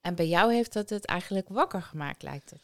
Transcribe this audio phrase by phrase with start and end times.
[0.00, 2.60] En bij jou heeft dat het eigenlijk wakker gemaakt, lijkt het.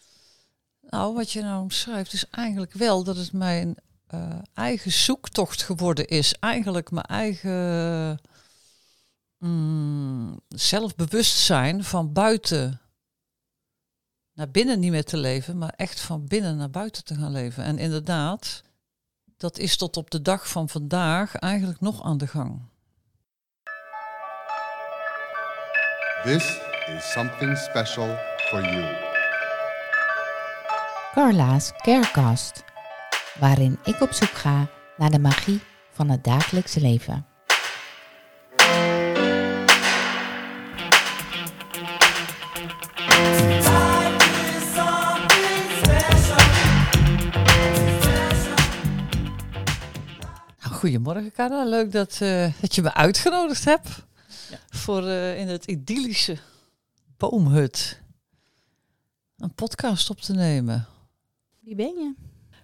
[0.81, 6.07] Nou, wat je nou omschrijft is eigenlijk wel dat het mijn eh, eigen zoektocht geworden
[6.07, 6.39] is.
[6.39, 8.21] Eigenlijk mijn eigen
[9.39, 12.81] mm, zelfbewustzijn van buiten
[14.33, 17.65] naar binnen niet meer te leven, maar echt van binnen naar buiten te gaan leven.
[17.65, 18.63] En inderdaad,
[19.37, 22.63] dat is tot op de dag van vandaag eigenlijk nog aan de gang.
[26.23, 28.17] This is something special
[28.51, 28.85] for you.
[31.15, 32.65] Carla's Carecast,
[33.41, 35.61] waarin ik op zoek ga naar de magie
[35.93, 37.27] van het dagelijkse leven.
[50.63, 51.65] Nou, Goedemorgen, Carla.
[51.65, 53.89] Leuk dat, eh, dat je me uitgenodigd hebt
[54.71, 56.37] voor eh, in het idyllische
[57.17, 58.03] boomhut
[59.37, 60.87] een podcast op te nemen.
[61.61, 62.15] Wie ben je?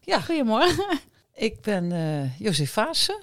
[0.01, 0.21] Ja.
[0.21, 0.99] Goedemorgen.
[1.33, 3.21] Ik ben uh, José Vaassen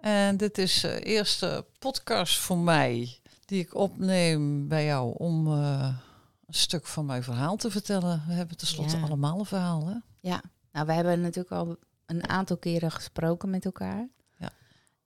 [0.00, 5.94] en dit is de eerste podcast voor mij die ik opneem bij jou om eh,
[6.46, 8.24] een stuk van mijn verhaal te vertellen.
[8.26, 9.02] We hebben tenslotte Ja.
[9.02, 9.94] allemaal een verhaal, hè?
[10.20, 14.08] Ja, nou, we hebben natuurlijk al een aantal keren gesproken met elkaar.
[14.38, 14.50] Ja.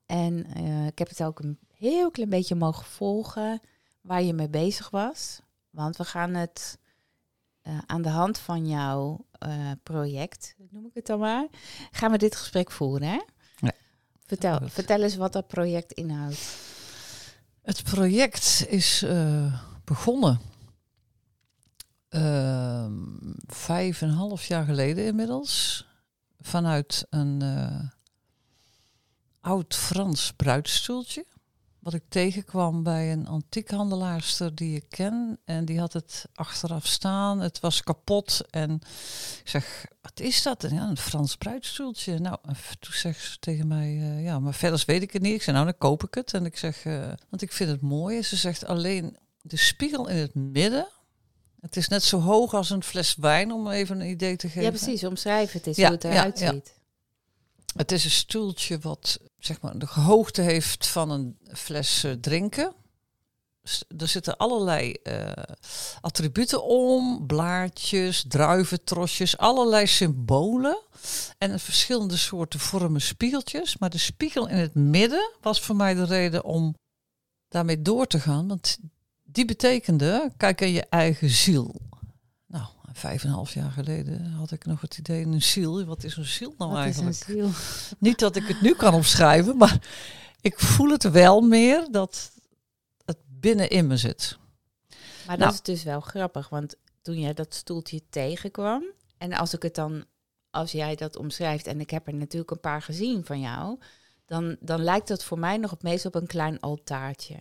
[0.07, 3.61] En eh, ik heb het ook een heel klein beetje mogen volgen
[4.07, 5.41] waar je mee bezig was.
[5.71, 6.79] Want we gaan het
[7.63, 11.47] eh, aan de hand van jouw eh, project, noem ik het dan maar,
[11.91, 13.21] gaan we dit gesprek voeren, hè?
[13.57, 13.73] Ja.
[14.27, 16.57] Vertel, vertel eens wat dat project inhoudt.
[17.63, 20.41] Het project is eh, begonnen
[22.09, 22.93] ehm,
[23.47, 25.87] vijf en een half jaar geleden inmiddels.
[26.41, 27.43] Vanuit een
[29.41, 31.27] oud Frans bruidstoeltje.
[31.87, 35.39] Wat ik tegenkwam bij een antiekhandelaarster die ik ken.
[35.45, 37.41] En die had het achteraf staan.
[37.41, 38.41] Het was kapot.
[38.51, 38.75] En
[39.43, 40.65] ik zeg, wat is dat?
[40.65, 42.19] En ja, een Frans bruidstoeltje.
[42.19, 45.35] Nou, en toen zegt ze tegen mij, eh, ja, maar verder weet ik het niet.
[45.35, 46.35] Ik zeg, nou, dan koop ik het.
[46.35, 48.17] En ik zeg, eh, want ik vind het mooi.
[48.17, 50.89] En ze zegt, alleen de spiegel in het midden.
[51.61, 54.63] Het is net zo hoog als een fles wijn, om even een idee te geven.
[54.63, 55.05] Ja, precies.
[55.05, 56.53] Omschrijf het eens Ja, hoe het eruit ja.
[56.53, 56.75] ziet.
[57.77, 62.75] Het is een stoeltje wat zeg maar de hoogte heeft van een fles eh, drinken.
[63.99, 65.33] Er zitten allerlei eh,
[66.01, 70.79] attributen om, blaadjes, druiventrosjes, allerlei symbolen
[71.39, 73.79] en verschillende soorten vormen spiegeltjes.
[73.79, 76.75] Maar de spiegel in het midden was voor mij de reden om
[77.49, 78.79] daarmee door te gaan, want
[79.25, 81.75] die betekende kijk aan je eigen ziel.
[82.47, 82.65] Nou,
[82.97, 85.85] vijf en een half jaar geleden had ik nog het idee een ziel.
[85.85, 87.29] Wat is een ziel nou Wat is eigenlijk?
[87.29, 87.51] een ziel?
[88.09, 89.79] Niet dat ik het nu kan omschrijven, maar
[90.41, 92.33] ik voel het wel meer dat
[93.05, 94.39] het binnenin me zit.
[95.27, 95.51] Maar Nou.
[95.51, 98.85] dat is dus wel grappig, want toen jij dat stoeltje tegenkwam,
[99.19, 100.05] en als ik het dan,
[100.51, 103.79] als jij dat omschrijft, en ik heb er natuurlijk een paar gezien van jou,
[104.27, 107.37] dan, dan lijkt dat voor mij nog het meest op een klein altaartje.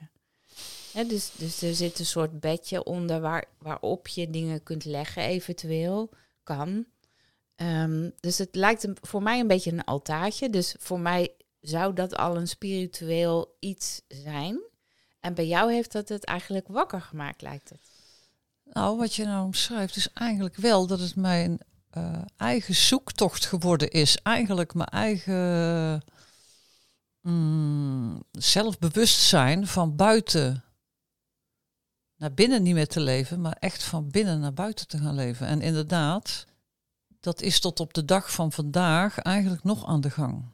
[1.04, 6.10] Dus, dus er zit een soort bedje onder waar, waarop je dingen kunt leggen, eventueel.
[6.44, 6.86] Kan.
[7.56, 10.50] Ehm, dus het lijkt een- voor mij een beetje een altaartje.
[10.50, 11.30] Dus voor mij
[11.62, 14.60] zou dat al een spiritueel iets zijn.
[15.20, 17.80] En bij jou heeft dat het eigenlijk wakker gemaakt, lijkt het.
[18.64, 23.90] Nou, wat je nou omschrijft is eigenlijk wel dat het mijn eh, eigen zoektocht geworden
[23.90, 24.18] is.
[24.24, 26.04] Eigenlijk mijn eigen
[27.22, 30.64] mm, zelfbewustzijn van buiten
[32.18, 35.48] naar binnen niet meer te leven, maar echt van binnen naar buiten te gaan leven.
[35.48, 36.46] En inderdaad,
[37.20, 40.46] dat is tot op de dag van vandaag eigenlijk nog aan de gang.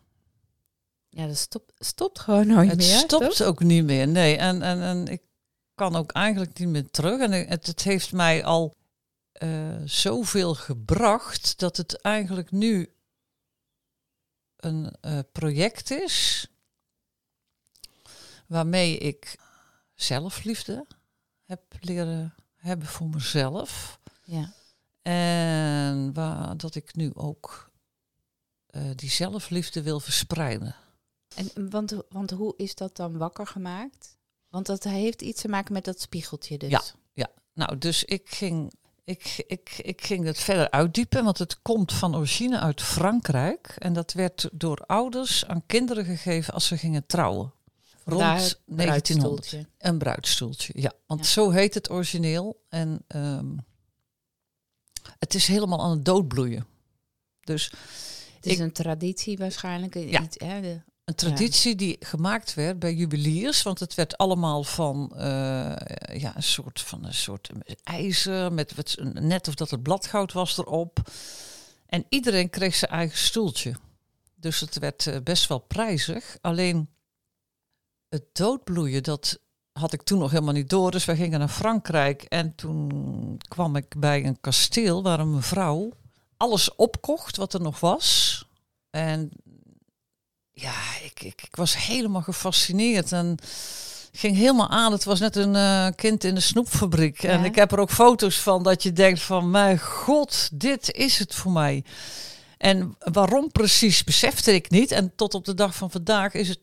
[1.10, 2.98] Ja, dat stopt, stopt gewoon nooit het meer.
[2.98, 3.48] stopt toch?
[3.48, 4.38] ook niet meer, nee.
[4.38, 5.22] En, en, en ik
[5.76, 7.20] kan ook eigenlijk niet meer terug.
[7.20, 8.76] En het, het heeft mij al
[9.32, 12.94] eh, zoveel gebracht dat het eigenlijk nu
[14.56, 16.48] een eh, project is
[18.48, 19.36] waarmee ik
[19.96, 20.86] zelfliefde
[21.52, 24.00] heb leren hebben voor mezelf.
[24.24, 24.54] Ja.
[25.02, 27.72] En waar, dat ik nu ook
[28.68, 30.76] eh, die zelfliefde wil verspreiden.
[31.36, 34.18] En, want, want hoe is dat dan wakker gemaakt?
[34.50, 36.70] Want dat heeft iets te maken met dat spiegeltje dus.
[36.70, 37.28] Ja.
[37.54, 38.74] Nou, dus ik ging,
[39.04, 43.76] ik, ik, ik ging het verder uitdiepen, want het komt van origine uit Frankrijk.
[43.78, 47.54] En dat werd door ouders aan kinderen gegeven als ze gingen trouwen.
[48.06, 48.66] Rond Daar 1900.
[48.66, 49.68] bruidstoeltje.
[49.78, 50.94] Een bruidstoeltje, ja.
[51.08, 51.26] Want Ja.
[51.26, 52.62] zo heet het origineel.
[52.70, 53.46] En ehm,
[55.20, 56.66] het is helemaal aan het doodbloeien.
[57.44, 57.72] Dus
[58.36, 59.94] Het is Ik- een traditie waarschijnlijk.
[59.96, 60.22] Ja.
[60.22, 65.12] Iets, hè, de, Een traditie die gemaakt werd bij juweliers, want het werd allemaal van
[65.16, 65.24] eh,
[66.20, 67.50] ja, een soort van een soort
[67.84, 71.10] ijzer met wat, net of dat het bladgoud was erop.
[71.86, 73.76] En iedereen kreeg zijn eigen stoeltje.
[74.36, 76.38] Dus het werd eh, best wel prijzig.
[76.42, 76.90] Alleen
[78.12, 79.40] het doodbloeien, dat
[79.72, 80.92] had ik toen nog helemaal niet door.
[80.92, 85.92] Dus wij gingen naar Frankrijk en toen kwam ik bij een kasteel waar een mevrouw
[86.38, 88.46] alles opkocht wat er nog was.
[88.90, 89.32] En
[90.52, 90.74] ja,
[91.04, 93.38] ik, ik, ik was helemaal gefascineerd en
[94.12, 94.92] ging helemaal aan.
[94.92, 97.24] Het was net een eh, kind in de snoepfabriek.
[97.24, 101.20] En ik heb er ook foto's van dat je denkt van, mijn god, dit is
[101.20, 101.84] het voor mij.
[102.58, 104.92] En waarom precies besefte ik niet.
[104.92, 106.60] En tot op de dag van vandaag is het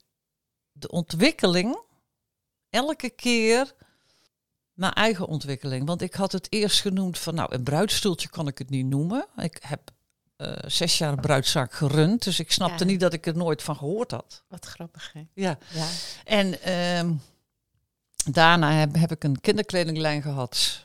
[0.79, 1.79] de ontwikkeling
[2.71, 3.75] elke keer
[4.73, 5.87] mijn eigen ontwikkeling.
[5.87, 9.27] Want ik had het eerst genoemd van, nou, een bruidstoeltje kan ik het niet noemen.
[9.37, 9.91] Ik heb
[10.37, 12.91] eh, zes jaar een bruidszaak gerund, dus ik snapte Ja.
[12.91, 14.43] niet dat ik er nooit van gehoord had.
[14.49, 15.27] Wat grappig, hè?
[15.35, 15.59] Ja.
[15.73, 15.87] Ja.
[16.25, 17.13] En ehm,
[18.31, 20.81] daarna heb, heb ik een kinderkledinglijn gehad.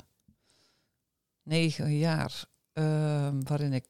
[1.44, 2.46] Negen jaar.
[2.74, 3.86] ehm, waarin ik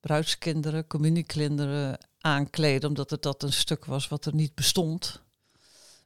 [0.00, 2.84] bruidskinderen, communiekinderen aankleed.
[2.84, 5.22] Omdat het dat een stuk was wat er niet bestond.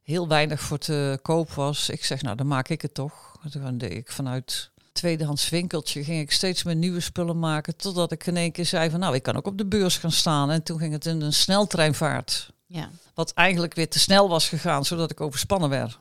[0.04, 1.88] Heel weinig voor te koop was.
[1.88, 3.36] Ik zeg, nou dan maak ik het toch.
[3.42, 7.76] En Toen deed ik vanuit tweedehands winkeltje ging ik steeds meer nieuwe spullen maken.
[7.76, 10.12] Totdat ik in één keer zei van nou ik kan ook op de beurs gaan
[10.12, 10.50] staan.
[10.50, 12.52] En toen ging het in een sneltreinvaart.
[12.66, 12.90] Ja.
[13.14, 15.98] Wat eigenlijk weer te snel was gegaan, zodat ik overspannen werd.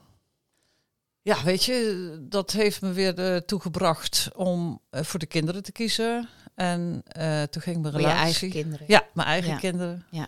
[1.21, 5.71] Ja, weet je, dat heeft me weer eh, toegebracht om eh, voor de kinderen te
[5.71, 6.29] kiezen.
[6.55, 8.25] En eh, toen ging mijn Voor je relatie.
[8.25, 8.85] eigen kinderen.
[8.89, 9.57] Ja, mijn eigen Ja.
[9.57, 10.05] kinderen.
[10.11, 10.27] Ja.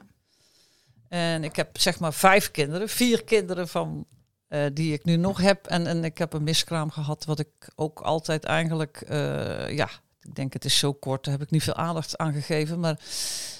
[1.10, 4.06] En ik heb zeg maar vijf kinderen, vier kinderen van
[4.48, 5.66] eh, die ik nu nog heb.
[5.66, 9.90] En, en ik heb een miskraam gehad, wat ik ook altijd eigenlijk, eh, ja,
[10.22, 12.80] ik denk het is zo kort, daar heb ik niet veel aandacht aan gegeven.
[12.80, 13.00] Maar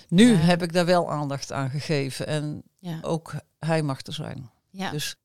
[0.09, 0.38] nu Ja.
[0.38, 2.27] heb ik daar wel aandacht aan gegeven.
[2.27, 3.00] En Ja.
[3.01, 4.50] ook hij mag er zijn.
[4.69, 4.91] Ja.
[4.91, 5.15] Dus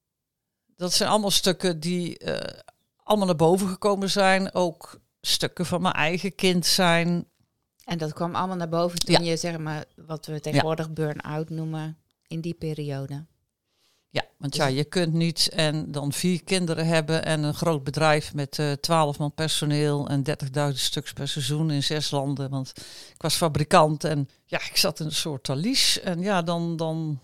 [0.76, 2.60] dat zijn allemaal stukken die eh,
[3.02, 4.54] allemaal naar boven gekomen zijn.
[4.54, 7.24] Ook stukken van mijn eigen kind zijn.
[7.84, 11.98] En dat kwam allemaal naar boven toen je, zeg maar, wat we tegenwoordig burn-out noemen,
[12.30, 13.26] in die periode.
[14.12, 17.84] Ja, want Dus- ja, je kunt niet en dan vier kinderen hebben en een groot
[17.84, 22.50] bedrijf met eh 12 man personeel en 30.000 stuks per seizoen in zes landen.
[22.50, 22.72] Want
[23.14, 26.00] ik was fabrikant en ja, ik zat in een soort talies.
[26.00, 27.20] En ja, dan, dan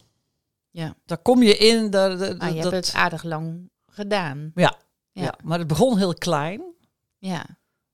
[0.71, 0.95] Ja.
[1.05, 1.91] daar kom je in.
[1.91, 4.51] Daar, daar- Ah, je dat, hebt het aardig lang gedaan.
[4.55, 4.77] ja,
[5.13, 5.23] Ja.
[5.23, 5.35] ja.
[5.45, 6.63] maar het begon heel klein.
[7.19, 7.47] Ja.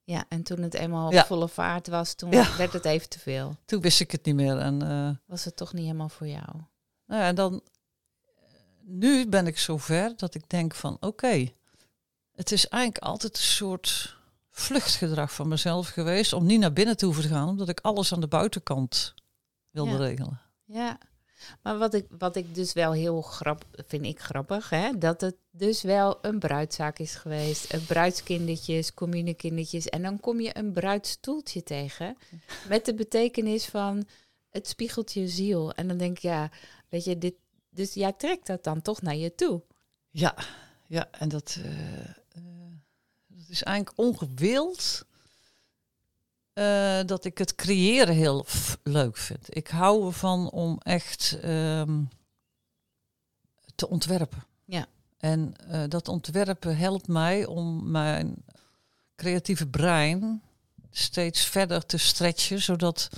[0.05, 1.25] Ja, en toen het eenmaal op Ja.
[1.27, 3.57] volle vaart was, toen werd het even te veel.
[3.65, 4.59] Toen wist ik het niet meer.
[4.59, 6.49] En eh, Was het toch niet helemaal voor jou?
[7.13, 7.63] Nou ja, en dan,
[8.81, 11.53] nu ben ik zover dat ik denk van oké,
[12.33, 14.17] het is eigenlijk altijd een soort
[14.51, 18.13] vluchtgedrag van mezelf geweest om niet naar binnen te hoeven te gaan, omdat ik alles
[18.13, 19.15] aan de buitenkant
[19.71, 19.97] wilde Ja.
[19.97, 20.41] regelen.
[20.65, 20.99] Ja,
[21.63, 24.99] maar wat ik, wat ik dus wel heel grap, vind ik grappig, hè?
[24.99, 27.73] dat het dus wel een bruidzaak is geweest.
[27.73, 29.89] Een bruidskindertjes, communekindertjes.
[29.89, 32.17] En dan kom je een bruidstoeltje tegen
[32.69, 34.07] met de betekenis van
[34.53, 35.73] het spiegelt je ziel.
[35.73, 36.51] En dan denk ik, ja,
[36.89, 37.35] weet je, dit,
[37.71, 39.63] dus jij trekt dat dan toch naar je toe.
[40.11, 40.35] Ja,
[40.87, 42.73] ja, en dat, eh, eh,
[43.27, 45.05] dat is eigenlijk ongewild.
[46.53, 48.47] eh, dat ik het creëren heel
[48.83, 49.57] leuk vind.
[49.57, 52.03] Ik hou ervan om echt ehm,
[53.75, 54.45] te ontwerpen.
[54.65, 54.87] Ja.
[55.19, 55.55] En
[55.89, 58.45] dat ontwerpen helpt mij om mijn
[59.17, 60.43] creatieve brein
[60.91, 63.09] steeds verder te stretchen, zodat,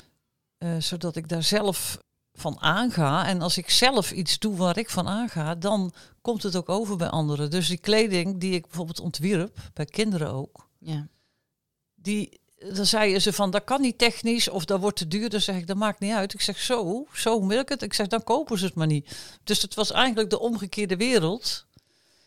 [0.58, 1.98] eh, zodat ik daar zelf
[2.32, 3.26] van aanga.
[3.26, 6.96] En als ik zelf iets doe waar ik van aanga, dan komt het ook over
[6.96, 7.50] bij anderen.
[7.50, 11.06] Dus die kleding die ik bijvoorbeeld ontwierp, bij kinderen ook, Ja,
[11.94, 12.40] die,
[12.74, 15.28] dan zeiden ze van, dat kan niet technisch of dat wordt te duur.
[15.30, 16.34] Dan zeg ik, dat maakt niet uit.
[16.34, 17.82] Ik zeg, zo, zo wil ik het.
[17.82, 19.16] Ik zeg, dan kopen ze het maar niet.
[19.44, 21.66] Dus het was eigenlijk de omgekeerde wereld.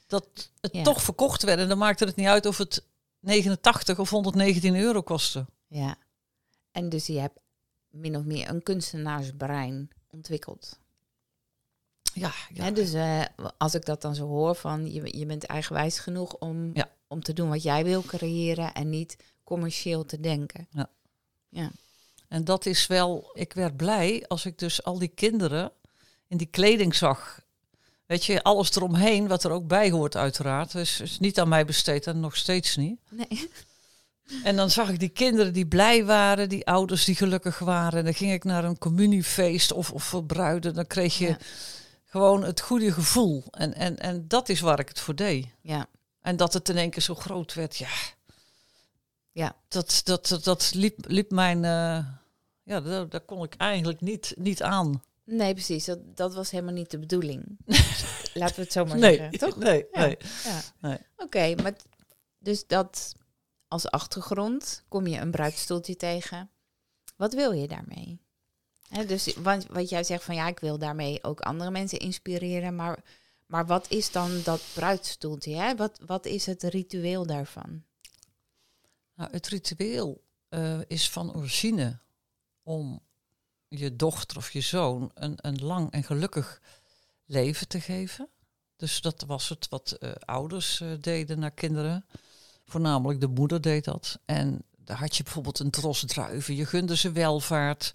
[0.08, 0.28] Dat
[0.62, 0.84] het Ja.
[0.84, 1.60] toch verkocht werd.
[1.60, 2.84] En dan maakte het niet uit of het
[3.20, 5.46] 89 of 119 euro kostte.
[5.68, 5.96] ja.
[6.72, 7.40] En dus je hebt
[7.90, 10.80] min of meer een kunstenaarsbrein ontwikkeld.
[12.14, 12.72] Ja, ja.
[12.72, 13.22] Dus eh,
[13.58, 16.90] als ik dat dan zo hoor van je, je bent eigenwijs genoeg om, Ja.
[17.08, 20.68] om te doen wat jij wil creëren en niet commercieel te denken.
[20.72, 20.90] Ja.
[21.50, 21.72] Ja.
[22.28, 25.72] En dat is wel, ik werd blij als ik dus al die kinderen
[26.28, 27.46] in die kleding zag.
[28.06, 30.72] Weet je, alles eromheen, wat er ook bij hoort uiteraard.
[30.72, 33.00] Dus is niet aan mij besteed en nog steeds niet.
[33.10, 33.28] Nee.
[34.44, 38.00] En dan zag ik die kinderen die blij waren, die ouders die gelukkig waren.
[38.00, 40.74] En dan ging ik naar een communiefeest of, of voor bruiden.
[40.74, 41.38] Dan kreeg je Ja.
[42.06, 43.44] gewoon het goede gevoel.
[43.52, 45.48] En, en, en dat is waar ik het voor deed.
[45.62, 45.86] Ja.
[46.22, 47.88] En dat het in één keer zo groot werd, ja.
[49.32, 49.56] Ja.
[49.68, 51.58] Dat, dat, dat, dat liep, liep mijn...
[51.66, 52.06] eh,
[52.64, 55.04] ja, daar, daar kon ik eigenlijk niet, niet aan.
[55.24, 55.86] Nee, precies.
[55.86, 57.44] Dat, dat was helemaal niet de bedoeling.
[58.34, 59.56] Laten we het zo maar Nee, zeggen, toch?
[59.58, 60.00] nee, Ja.
[60.00, 60.18] nee.
[60.44, 60.62] Ja.
[60.80, 60.98] Nee.
[61.18, 61.74] Oké, maar
[62.40, 63.16] dus dat
[63.68, 66.50] als achtergrond kom je een bruidstoeltje tegen.
[67.16, 68.22] Wat wil je daarmee?
[68.90, 72.76] Hè, dus wat, wat jij zegt van ja, ik wil daarmee ook andere mensen inspireren,
[72.76, 73.04] maar,
[73.46, 75.56] maar wat is dan dat bruidstoeltje?
[75.56, 75.76] Hè?
[75.76, 77.84] Wat, wat is het ritueel daarvan?
[79.14, 82.00] Nou, het ritueel eh, is van origine
[82.64, 83.00] om
[83.68, 86.62] je dochter of je zoon een, een lang en gelukkig
[87.26, 88.30] leven te geven.
[88.76, 92.06] Dus dat was het wat eh, ouders eh, deden naar kinderen.
[92.70, 94.20] Voornamelijk de moeder deed dat.
[94.26, 96.56] En daar had je bijvoorbeeld een tros druiven.
[96.56, 97.92] Je gunde ze welvaart.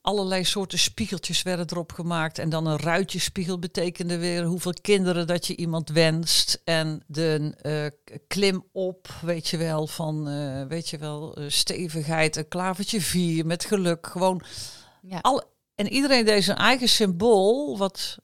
[0.00, 2.38] Allerlei soorten spiegeltjes werden erop gemaakt.
[2.38, 6.60] En dan een ruitjespiegel betekende weer hoeveel kinderen dat je iemand wenst.
[6.64, 12.36] En de eh, klim op, weet je wel, van eh, weet je wel, eh, stevigheid.
[12.36, 14.06] Een klavertje vier met geluk.
[14.06, 14.42] Gewoon
[15.02, 15.18] Ja.
[15.20, 18.18] alle, en iedereen deed zijn eigen symbool, wat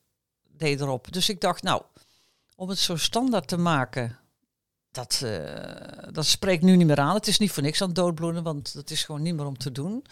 [0.57, 1.11] deed erop.
[1.11, 1.81] Dus ik dacht, nou,
[2.55, 4.19] om het zo standaard te maken,
[4.91, 7.15] dat, eh, dat spreekt nu niet meer aan.
[7.15, 9.57] Het is niet voor niks aan het doodbloeden, want dat is gewoon niet meer om
[9.57, 10.05] te doen.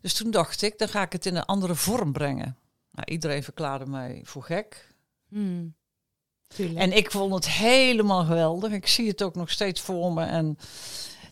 [0.00, 2.56] Dus toen dacht ik, dan ga ik het in een andere vorm brengen.
[2.90, 4.94] Nou, iedereen verklaarde mij voor gek.
[5.28, 5.74] Hmm.
[6.74, 8.72] En ik vond het helemaal geweldig.
[8.72, 10.24] Ik zie het ook nog steeds voor me.
[10.24, 10.58] En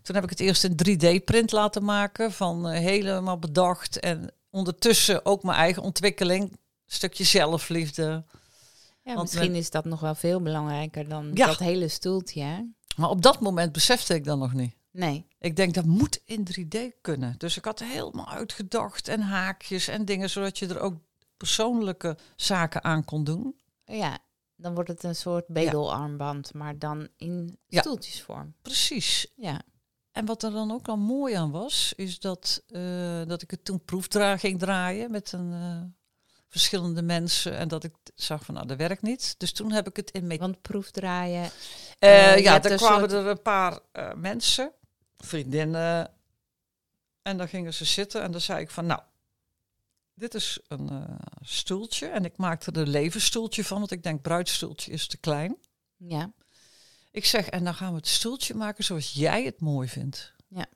[0.03, 4.01] toen heb ik het eerst een 3D-print laten maken, van eh, helemaal bedacht.
[4.01, 6.59] En ondertussen ook mijn eigen ontwikkeling.
[6.87, 8.25] Stukje zelfliefde.
[9.03, 11.47] Ja, want misschien is dat nog wel veel belangrijker dan Ja.
[11.47, 12.43] dat hele stoeltje.
[12.43, 12.63] Hè?
[12.97, 14.75] Maar op dat moment besefte ik dat nog niet.
[14.93, 15.27] Nee.
[15.39, 17.35] Ik denk, dat moet in 3D kunnen.
[17.39, 20.95] Dus ik had helemaal uitgedacht en haakjes en dingen, zodat je er ook
[21.37, 23.61] persoonlijke zaken aan kon doen.
[23.85, 24.19] Ja,
[24.57, 28.55] dan wordt het een soort bedelarmband, maar dan in stoeltjesvorm.
[28.63, 29.27] Precies.
[29.37, 29.63] Ja.
[30.13, 33.65] En wat er dan ook al mooi aan was, is dat, eh, dat ik het
[33.65, 35.83] toen proefdra ging draaien met een, eh,
[36.51, 37.57] verschillende mensen.
[37.57, 39.35] En dat ik zag van, nou, dat werkt niet.
[39.39, 40.39] Dus toen heb ik het in.
[40.39, 41.51] Want proefdraaien.
[41.99, 44.73] Je ja, er een kwamen soort- er een paar eh, mensen,
[45.17, 46.11] vriendinnen.
[47.23, 49.01] En dan gingen ze zitten en dan zei ik van, nou,
[50.15, 52.07] dit is een stoeltje.
[52.07, 55.57] En ik maakte er een levensstoeltje van, want ik denk, bruidstoeltje is te klein.
[55.97, 56.33] Ja.
[57.11, 60.33] Ik zeg, en dan gaan we het stoeltje maken zoals jij het mooi vindt.
[60.49, 60.67] Ja.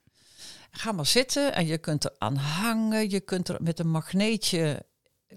[0.70, 3.10] Ga maar zitten en je kunt er aan hangen.
[3.10, 4.86] Je kunt er met een magneetje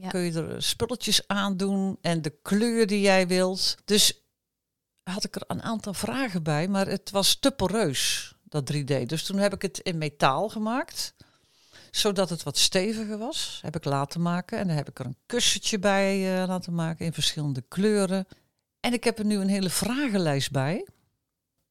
[0.08, 3.76] Kun je er spulletjes aan doen en de kleur die jij wilt.
[3.86, 4.22] Dus
[5.04, 9.06] had ik er een aantal vragen bij, maar het was te poreus, dat 3D.
[9.06, 11.16] Dus toen heb ik het in metaal gemaakt,
[11.92, 13.60] zodat het wat steviger was.
[13.62, 17.06] Heb ik laten maken en dan heb ik er een kussentje bij eh, laten maken
[17.06, 18.28] in verschillende kleuren.
[18.80, 20.88] En ik heb er nu een hele vragenlijst bij,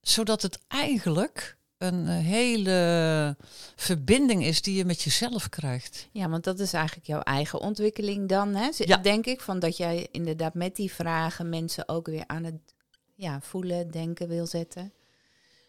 [0.01, 3.37] zodat het eigenlijk een eh, hele
[3.77, 6.09] verbinding is die je met jezelf krijgt.
[6.13, 8.69] ja, want dat is eigenlijk jouw eigen ontwikkeling dan, hè?
[8.77, 8.97] Ja.
[8.97, 9.41] denk ik.
[9.41, 12.75] Van dat jij inderdaad met die vragen mensen ook weer aan het
[13.15, 14.93] ja, voelen, denken wil zetten.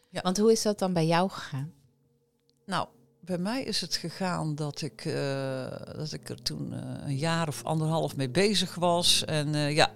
[0.10, 0.22] Ja.
[0.22, 1.74] Want hoe is dat dan bij jou gegaan?
[2.66, 2.88] Nou,
[3.20, 7.48] bij mij is het gegaan dat ik, eh, dat ik er toen eh, een jaar
[7.48, 9.26] of anderhalf mee bezig was.
[9.26, 9.92] En ja,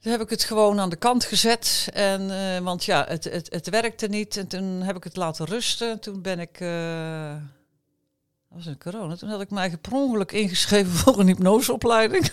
[0.00, 1.88] toen heb ik het gewoon aan de kant gezet.
[1.92, 4.36] En, eh, want ja, het, het, het werkte niet.
[4.36, 6.00] En toen heb ik het laten rusten.
[6.00, 7.32] Toen ben ik, eh,
[8.48, 12.30] dat was in corona, toen had ik mij per ongeluk ingeschreven voor een hypnoseopleiding.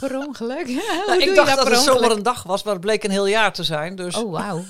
[0.00, 0.66] Per ongeluk?
[1.06, 3.52] Nou, ik dacht dat het zomaar een dag was, maar het bleek een heel jaar
[3.52, 3.96] te zijn.
[3.96, 4.64] Dus, Oh, wauw.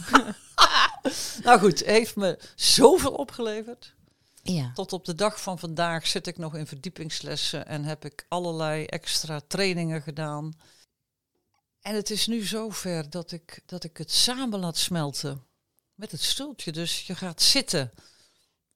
[1.44, 3.94] nou goed, heeft me zoveel opgeleverd.
[4.42, 4.70] ja.
[4.74, 8.84] Tot op de dag van vandaag zit ik nog in verdiepingslessen en heb ik allerlei
[8.84, 10.52] extra trainingen gedaan.
[11.80, 15.46] En het is nu zover dat ik, dat ik het samen laat smelten
[15.94, 16.72] met het stoeltje.
[16.72, 17.92] Dus je gaat zitten.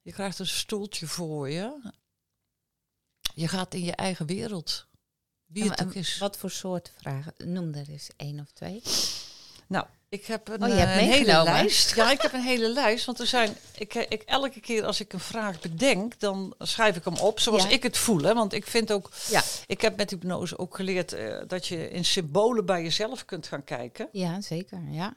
[0.00, 1.92] Je krijgt een stoeltje voor je.
[3.34, 4.86] Je gaat in je eigen wereld.
[5.44, 6.18] Wie het en ook is.
[6.18, 7.34] Wat voor soort vragen?
[7.36, 8.82] Noem er eens één of twee.
[9.68, 11.94] Nou, ik heb een, Oh, je hebt eh, een hele lijst.
[11.96, 13.04] Ja, ik heb een hele lijst.
[13.04, 17.04] Want er zijn, ik, ik, elke keer als ik een vraag bedenk, dan schrijf ik
[17.04, 17.68] hem op zoals Ja.
[17.68, 18.22] ik het voel.
[18.22, 18.34] Hè.
[18.34, 19.42] Want ik vind ook, Ja.
[19.66, 23.64] ik heb met hypnose ook geleerd eh, dat je in symbolen bij jezelf kunt gaan
[23.64, 24.08] kijken.
[24.12, 24.80] Ja, zeker.
[24.90, 25.16] Ja.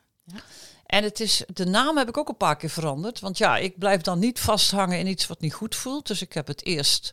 [0.85, 3.19] En het is, de naam heb ik ook een paar keer veranderd.
[3.19, 6.07] Want ja, ik blijf dan niet vasthangen in iets wat niet goed voelt.
[6.07, 7.09] Dus ik heb het eerst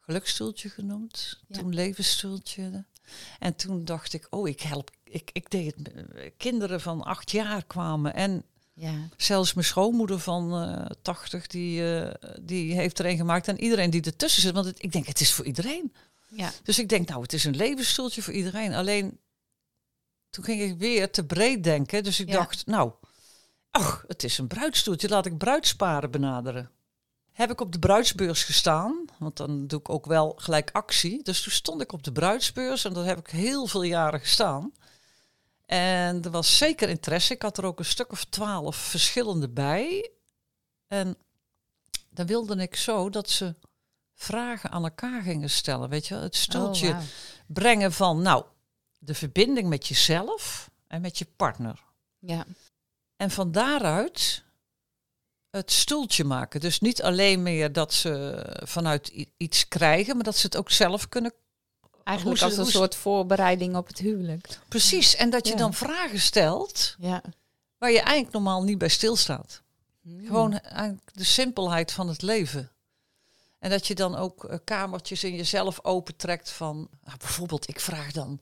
[0.00, 1.38] gelukstoeltje genoemd.
[1.48, 1.58] Ja.
[1.58, 2.84] Toen levensstoeltje.
[3.38, 4.90] En toen dacht ik, oh, ik help.
[5.10, 5.94] Ik, ik deed het.
[5.94, 8.14] met- Kinderen van acht jaar kwamen.
[8.14, 9.08] En Ja.
[9.16, 13.48] zelfs mijn schoonmoeder van eh 80, die, eh, die heeft er een gemaakt.
[13.48, 14.52] En iedereen die ertussen zit.
[14.54, 15.92] Want het- ik denk, het is voor iedereen.
[16.28, 16.50] Ja.
[16.62, 18.72] Dus ik denk, nou, het is een levensstoeltje voor iedereen.
[18.74, 19.18] Alleen
[20.30, 22.02] toen ging ik weer te breed denken.
[22.04, 22.34] Dus ik Ja.
[22.34, 22.92] dacht, nou,
[23.70, 25.08] ach, het is een bruidstoeltje.
[25.08, 26.70] Laat ik bruidsparen benaderen.
[27.32, 29.04] heb ik op de bruidsbeurs gestaan.
[29.18, 31.22] Want dan doe ik ook wel gelijk actie.
[31.22, 34.72] Dus toen stond ik op de bruidsbeurs en dat heb ik heel veel jaren gestaan.
[35.70, 37.32] En er was zeker interesse.
[37.32, 40.10] Ik had er ook een stuk of twaalf verschillende bij.
[40.86, 41.16] En
[42.08, 43.54] dan wilde ik zo dat ze
[44.14, 45.88] vragen aan elkaar gingen stellen.
[45.88, 47.00] Weet je, het stoeltje Oh,
[47.46, 48.44] brengen van, nou,
[48.98, 51.82] de verbinding met jezelf en met je partner.
[52.18, 52.46] Ja,
[53.16, 54.44] En van daaruit
[55.50, 56.60] het stoeltje maken.
[56.60, 61.08] Dus niet alleen meer dat ze vanuit iets krijgen, maar dat ze het ook zelf
[61.08, 61.32] kunnen.
[62.10, 64.58] Eigenlijk als een soort voorbereiding op het huwelijk.
[64.68, 65.16] Precies.
[65.16, 65.58] En dat je Ja.
[65.58, 67.22] dan vragen stelt Ja.
[67.78, 69.62] waar je eigenlijk normaal niet bij stilstaat.
[70.02, 70.26] Hmm.
[70.26, 72.70] Gewoon eigenlijk de simpelheid van het leven.
[73.58, 78.12] En dat je dan ook eh, kamertjes in jezelf opentrekt van, nou, bijvoorbeeld, ik vraag
[78.12, 78.40] dan,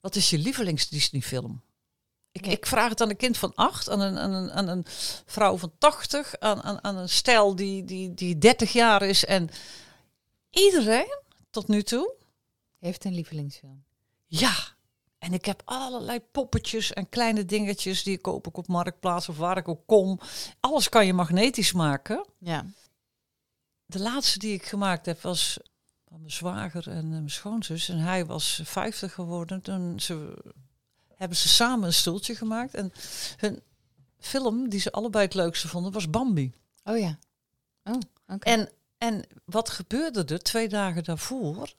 [0.00, 1.62] wat is je lievelings Disney film?
[2.32, 2.50] Ik, Ja.
[2.52, 4.84] ik vraag het aan een kind van acht, aan een, aan een, aan een
[5.26, 9.24] vrouw van tachtig, aan, aan, aan een stijl die, die, die 30 jaar is.
[9.24, 9.48] En
[10.50, 11.18] iedereen
[11.50, 12.12] tot nu toe,
[12.80, 13.84] Heeft een lievelingsfilm.
[14.26, 14.78] ja.
[15.18, 19.56] En ik heb allerlei poppetjes en kleine dingetjes die koop ik op Marktplaats of waar
[19.56, 20.20] ik ook kom.
[20.60, 22.26] Alles kan je magnetisch maken.
[22.38, 22.64] Ja.
[23.86, 25.58] De laatste die ik gemaakt heb was
[26.08, 27.88] van mijn zwager en eh, mijn schoonzus.
[27.88, 29.60] En hij was 50 geworden.
[29.60, 30.42] Toen ze,
[31.14, 32.74] hebben ze samen een stoeltje gemaakt.
[32.74, 32.92] En
[33.36, 33.62] hun
[34.18, 36.52] film die ze allebei het leukste vonden was Bambi.
[36.84, 37.18] Oh ja.
[37.84, 38.48] Oh, oké.
[38.50, 41.72] En, en wat gebeurde er twee dagen daarvoor?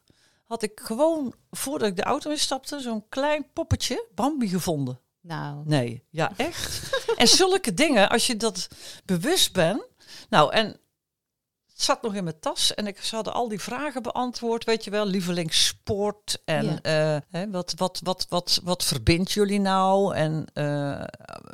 [0.52, 5.00] Had ik gewoon, voordat ik de auto instapte, zo'n klein poppetje Bambi gevonden.
[5.22, 6.90] Nou, Nee, ja, echt.
[7.18, 8.68] en zulke dingen, als je dat
[9.06, 9.84] bewust bent.
[10.30, 10.66] Nou, en
[11.66, 14.84] het zat nog in mijn tas en ik ze hadden al die vragen beantwoord, weet
[14.84, 16.82] je wel, lievelingssport en Ja.
[16.82, 20.16] eh, hè, wat, wat, wat, wat, wat verbindt jullie nou?
[20.16, 21.04] En eh,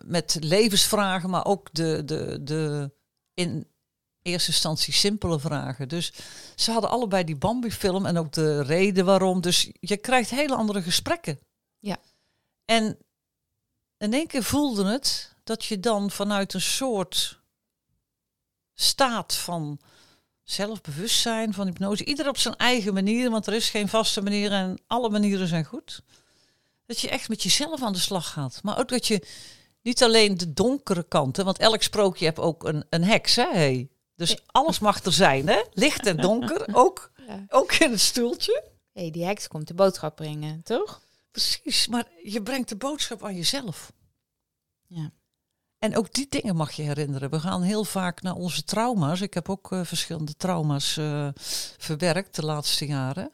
[0.05, 2.91] met levensvragen, maar ook de, de, de
[3.33, 3.67] in
[4.27, 5.87] eerste instantie simpele vragen.
[5.87, 6.11] Dus
[6.55, 9.41] ze hadden allebei die Bambi-film en ook de reden waarom.
[9.41, 11.39] Dus je krijgt hele andere gesprekken.
[11.79, 11.97] Ja.
[12.65, 12.97] En
[13.97, 17.39] in één keer voelde het dat je dan vanuit een soort
[18.73, 19.79] staat van
[20.43, 24.81] zelfbewustzijn, van hypnose, ieder op zijn eigen manier, want er is geen vaste manier en
[24.87, 26.01] alle manieren zijn goed.
[26.85, 28.59] Dat je echt met jezelf aan de slag gaat.
[28.63, 29.27] Maar ook dat je
[29.81, 33.51] niet alleen de donkere kanten, want elk sprookje heeft ook een, een heks, hè?
[33.51, 33.89] Hey.
[34.17, 35.61] Dus alles mag er zijn, hè?
[35.73, 37.45] Licht en donker, ook, Ja.
[37.49, 38.63] ook in het stoeltje.
[38.93, 41.01] hey, die heks komt de boodschap brengen, toch?
[41.31, 43.91] Precies, maar je brengt de boodschap aan jezelf.
[44.87, 45.11] Ja.
[45.77, 47.29] En ook die dingen mag je herinneren.
[47.29, 49.21] We gaan heel vaak naar onze trauma's.
[49.21, 51.29] Ik heb ook eh, verschillende trauma's eh,
[51.77, 53.31] verwerkt de laatste jaren.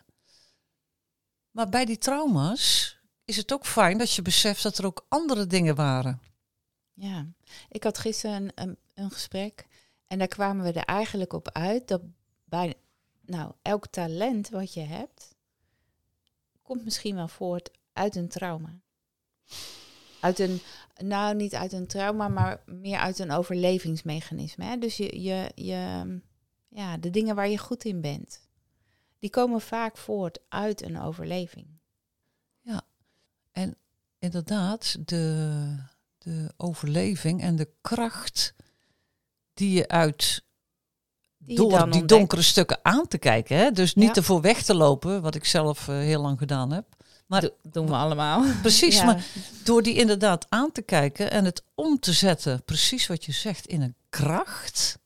[1.52, 5.48] Maar bij die trauma's is het ook fijn dat je beseft dat er ook andere
[5.48, 6.22] dingen waren.
[6.94, 7.28] Ja,
[7.70, 9.66] ik had gisteren een, een, een gesprek
[10.14, 12.02] en daar kwamen we er eigenlijk op uit dat
[12.46, 12.74] bij
[13.22, 15.36] nou, elk talent wat je hebt,
[16.62, 18.80] komt misschien wel voort uit een trauma.
[20.20, 20.62] Uit een,
[20.98, 24.66] nou niet uit een trauma, maar meer uit een overlevingsmechanisme.
[24.66, 24.78] Hè?
[24.78, 26.22] Dus je, je, je,
[26.68, 28.48] ja, de dingen waar je goed in bent,
[29.20, 31.68] die komen vaak voort uit een overleving.
[34.20, 35.78] Inderdaad, de,
[36.18, 38.54] de overleving en de kracht
[39.54, 40.44] die je uit
[41.38, 42.08] Die door die ontdekt.
[42.08, 43.58] donkere stukken aan te kijken.
[43.58, 43.72] Hè?
[43.72, 44.14] Dus niet Ja.
[44.16, 46.86] ervoor weg te lopen, wat ik zelf eh, heel lang gedaan heb.
[47.28, 48.44] Maar Do- doen we allemaal.
[48.62, 49.06] precies, Ja.
[49.06, 49.26] maar
[49.64, 53.66] door die inderdaad aan te kijken en het om te zetten, precies wat je zegt,
[53.68, 54.98] in een kracht,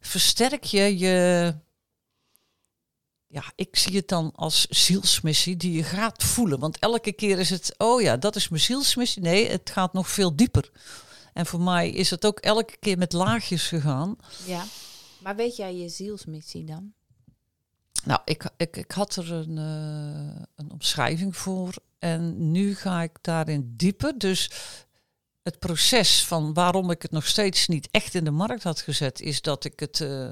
[0.00, 1.54] versterk je je.
[3.26, 6.58] Ja, ik zie het dan als zielsmissie die je gaat voelen.
[6.58, 9.22] Want elke keer is het, oh ja, dat is mijn zielsmissie.
[9.22, 10.70] Nee, het gaat nog veel dieper.
[11.34, 14.16] En voor mij is het ook elke keer met laagjes gegaan.
[14.46, 14.64] Ja.
[15.18, 16.92] Maar weet jij je zielsmissie dan?
[18.04, 21.74] Nou, ik, ik, ik had er een, eh, een omschrijving voor.
[21.98, 24.18] En nu ga ik daarin dieper.
[24.18, 24.50] Dus
[25.42, 29.20] het proces van waarom ik het nog steeds niet echt in de markt had gezet,
[29.20, 30.30] is dat ik het eh,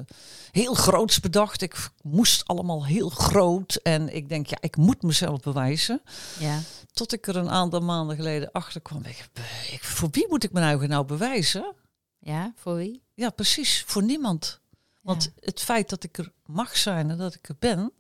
[0.51, 1.63] heel groots bedacht.
[1.63, 3.75] Ik moest allemaal heel groot.
[3.75, 6.03] En ik denk, ja, ik moet mezelf bewijzen.
[6.39, 6.61] Ja.
[6.93, 9.05] Tot ik er een aantal maanden geleden achter kwam.
[9.05, 9.29] Ik,
[9.73, 11.75] ik, voor wie moet ik me nou, nou bewijzen?
[12.19, 13.03] Ja, voor wie?
[13.15, 13.83] Ja, precies.
[13.87, 14.61] Voor niemand.
[15.01, 15.31] Want Ja.
[15.47, 17.93] het feit dat ik er mag zijn en dat ik er ben,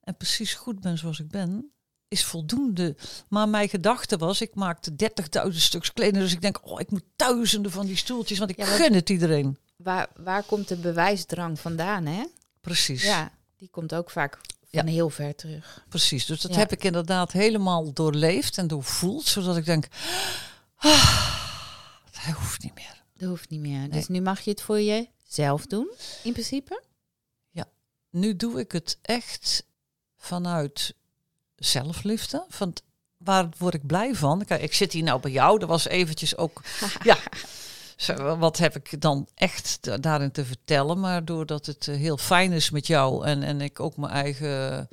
[0.00, 1.72] en precies goed ben zoals ik ben,
[2.08, 2.96] is voldoende.
[3.28, 4.90] Maar mijn gedachte was, ik maakte
[5.50, 8.56] 30.000 stuks kleding, dus ik denk, oh, ik moet duizenden van die stoeltjes, want ik
[8.56, 9.58] Ja, gun het iedereen.
[9.76, 12.24] Waar, waar komt de bewijsdrang vandaan, hè?
[12.60, 15.84] Precies, Ja, die komt ook vaak van heel ver terug.
[15.88, 16.26] precies.
[16.26, 16.58] Dus dat Ja.
[16.58, 19.88] heb ik inderdaad helemaal doorleefd en doorvoeld, zodat ik denk,
[20.76, 21.44] ah,
[22.12, 23.02] dat hoeft niet meer.
[23.16, 23.90] Dat hoeft niet meer.
[23.90, 25.90] Dus nu mag je het voor zelf doen,
[26.22, 26.82] in principe?
[28.12, 29.66] Nu doe ik het echt
[30.16, 30.94] vanuit
[31.56, 32.44] zelfliefde.
[32.48, 32.72] Van
[33.16, 34.44] waar word ik blij van?
[34.44, 35.58] Kijk, ik zit hier nou bij jou.
[35.58, 36.62] Dat was eventjes ook.
[37.02, 37.18] ja.
[38.00, 41.00] Zo, wat heb ik dan echt da- daarin te vertellen?
[41.00, 44.88] Maar doordat het eh, heel fijn is met jou en, en ik ook mijn eigen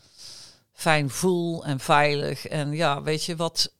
[0.73, 2.45] fijn voel en veilig.
[2.47, 3.71] En ja, weet je wat?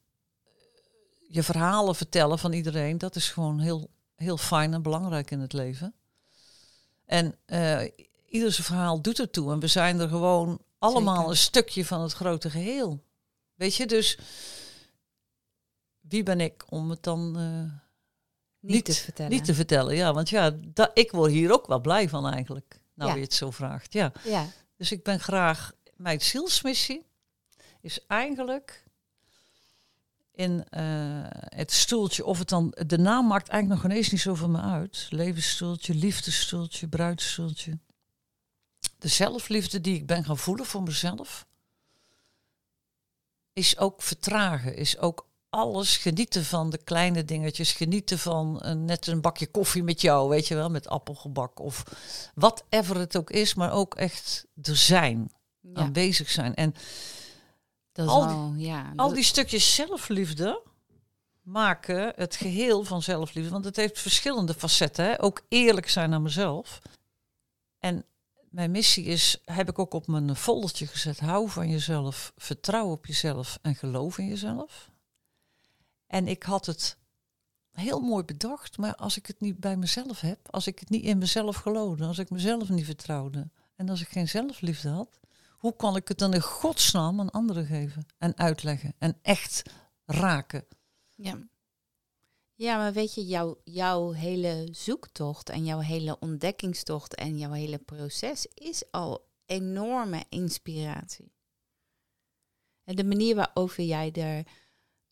[1.30, 5.54] Je verhalen vertellen van iedereen, dat is gewoon heel, heel fijn en belangrijk in het
[5.54, 5.94] leven.
[7.06, 7.82] En eh
[8.30, 9.52] ieder zijn verhaal doet ertoe.
[9.52, 11.30] En we zijn er gewoon allemaal Zeker.
[11.30, 13.04] een stukje van het grote geheel.
[13.56, 14.18] Weet je, dus
[16.00, 17.86] wie ben ik om het dan eh,
[18.74, 19.32] Niet, te vertellen.
[19.32, 19.96] niet te vertellen?
[19.96, 20.58] Ja, want ja,
[20.94, 22.82] ik word hier ook wel blij van eigenlijk.
[22.94, 23.94] Nou, je het zo vraagt.
[23.94, 27.06] Ja, Ja, dus ik ben graag, mijn zielsmissie
[27.82, 28.84] is eigenlijk
[30.32, 30.84] in eh,
[31.32, 34.62] het stoeltje, of het dan, de naam maakt eigenlijk nog ineens niet zo van me
[34.62, 35.08] uit.
[35.10, 37.80] Levensstoeltje, liefdesstoeltje, bruidsstoeltje.
[38.98, 41.48] De zelfliefde die ik ben gaan voelen voor mezelf,
[43.54, 49.08] is ook vertragen, is ook alles genieten van de kleine dingetjes, genieten van eh, net
[49.08, 51.84] een bakje koffie met jou, weet je wel, met appelgebak of
[52.36, 55.32] whatever het ook is, maar ook echt er zijn,
[55.62, 55.74] ja.
[55.74, 56.56] aanwezig zijn.
[56.56, 56.74] En
[57.92, 58.94] dat al wel, ja.
[58.96, 60.62] al die stukjes zelfliefde
[61.48, 63.52] maken het geheel van zelfliefde.
[63.52, 65.06] Want het heeft verschillende facetten.
[65.06, 65.24] Hè?
[65.24, 66.80] Ook eerlijk zijn naar mezelf.
[67.80, 68.06] En
[68.50, 71.20] mijn missie is, heb ik ook op mijn foldertje gezet.
[71.20, 74.90] Hou van jezelf, vertrouw op jezelf en geloof in jezelf.
[76.08, 76.98] En ik had het
[77.72, 78.78] heel mooi bedacht.
[78.78, 82.06] Maar als ik het niet bij mezelf heb, als ik het niet in mezelf geloofde,
[82.06, 85.20] als ik mezelf niet vertrouwde en als ik geen zelfliefde had,
[85.58, 89.64] hoe kan ik het dan in godsnaam aan anderen geven en uitleggen en echt
[90.06, 90.66] raken?
[91.16, 91.48] Ja.
[92.54, 97.78] Ja, maar weet je, jouw, jouw hele zoektocht en jouw hele ontdekkingstocht en jouw hele
[97.78, 101.32] proces is al enorme inspiratie.
[102.84, 104.48] En de manier waarover jij er,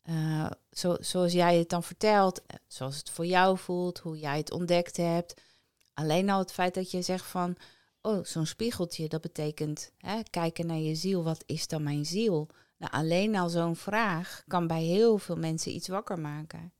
[0.06, 4.36] eh, zo, zoals jij het dan vertelt, eh, zoals het voor jou voelt, hoe jij
[4.36, 5.40] het ontdekt hebt.
[5.94, 7.56] Alleen al het feit dat je zegt van,
[8.00, 11.22] oh, zo'n spiegeltje, dat betekent hè, kijken naar je ziel.
[11.22, 12.48] Wat is dan mijn ziel?
[12.76, 16.72] Nou, alleen al zo'n vraag kan bij heel veel mensen iets wakker maken.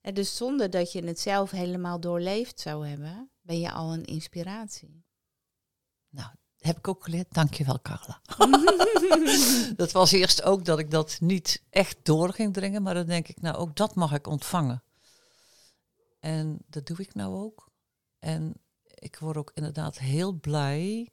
[0.00, 4.04] En dus zonder dat je het zelf helemaal doorleefd zou hebben, ben je al een
[4.04, 5.04] inspiratie.
[6.08, 6.30] Nou,
[6.66, 7.34] heb ik ook geleerd.
[7.34, 8.20] Dankjewel, Carla.
[9.76, 13.28] dat was eerst ook dat ik dat niet echt door ging dringen, maar dan denk
[13.28, 14.82] ik, nou, ook dat mag ik ontvangen.
[16.20, 17.70] En dat doe ik nou ook.
[18.18, 18.54] En
[18.94, 21.12] ik word ook inderdaad heel blij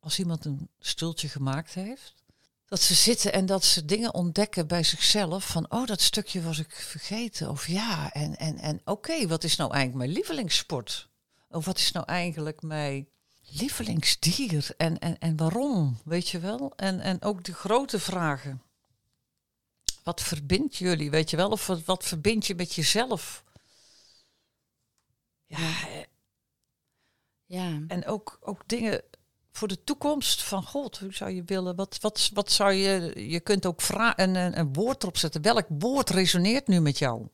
[0.00, 2.14] als iemand een stoeltje gemaakt heeft.
[2.66, 5.46] Dat ze zitten en dat ze dingen ontdekken bij zichzelf.
[5.46, 7.50] Van, oh, dat stukje was ik vergeten.
[7.50, 11.08] Of ja, en, en, en oké, wat is nou eigenlijk mijn lievelingssport?
[11.48, 13.08] Of wat is nou eigenlijk mijn
[13.40, 14.74] lievelingsdier?
[14.76, 16.72] En, en, en waarom, weet je wel?
[16.76, 18.62] En, en ook de grote vragen.
[20.02, 21.50] Wat verbindt jullie, weet je wel?
[21.50, 23.44] Of wat, wat verbind je met jezelf?
[25.46, 25.74] Ja,
[27.46, 29.02] Ja, en ook, ook dingen
[29.52, 30.98] voor de toekomst van God.
[30.98, 31.76] Hoe zou je willen?
[31.76, 33.28] Wat, wat, wat zou je.
[33.30, 35.42] Je kunt ook vra- een, een, een woord erop zetten.
[35.42, 37.28] Welk woord resoneert nu met jou?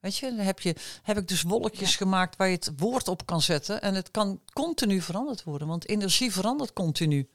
[0.00, 1.96] Weet je, dan heb, je, heb ik dus wolkjes Ja.
[1.96, 3.82] gemaakt waar je het woord op kan zetten.
[3.82, 7.28] En het kan continu veranderd worden, want energie verandert continu.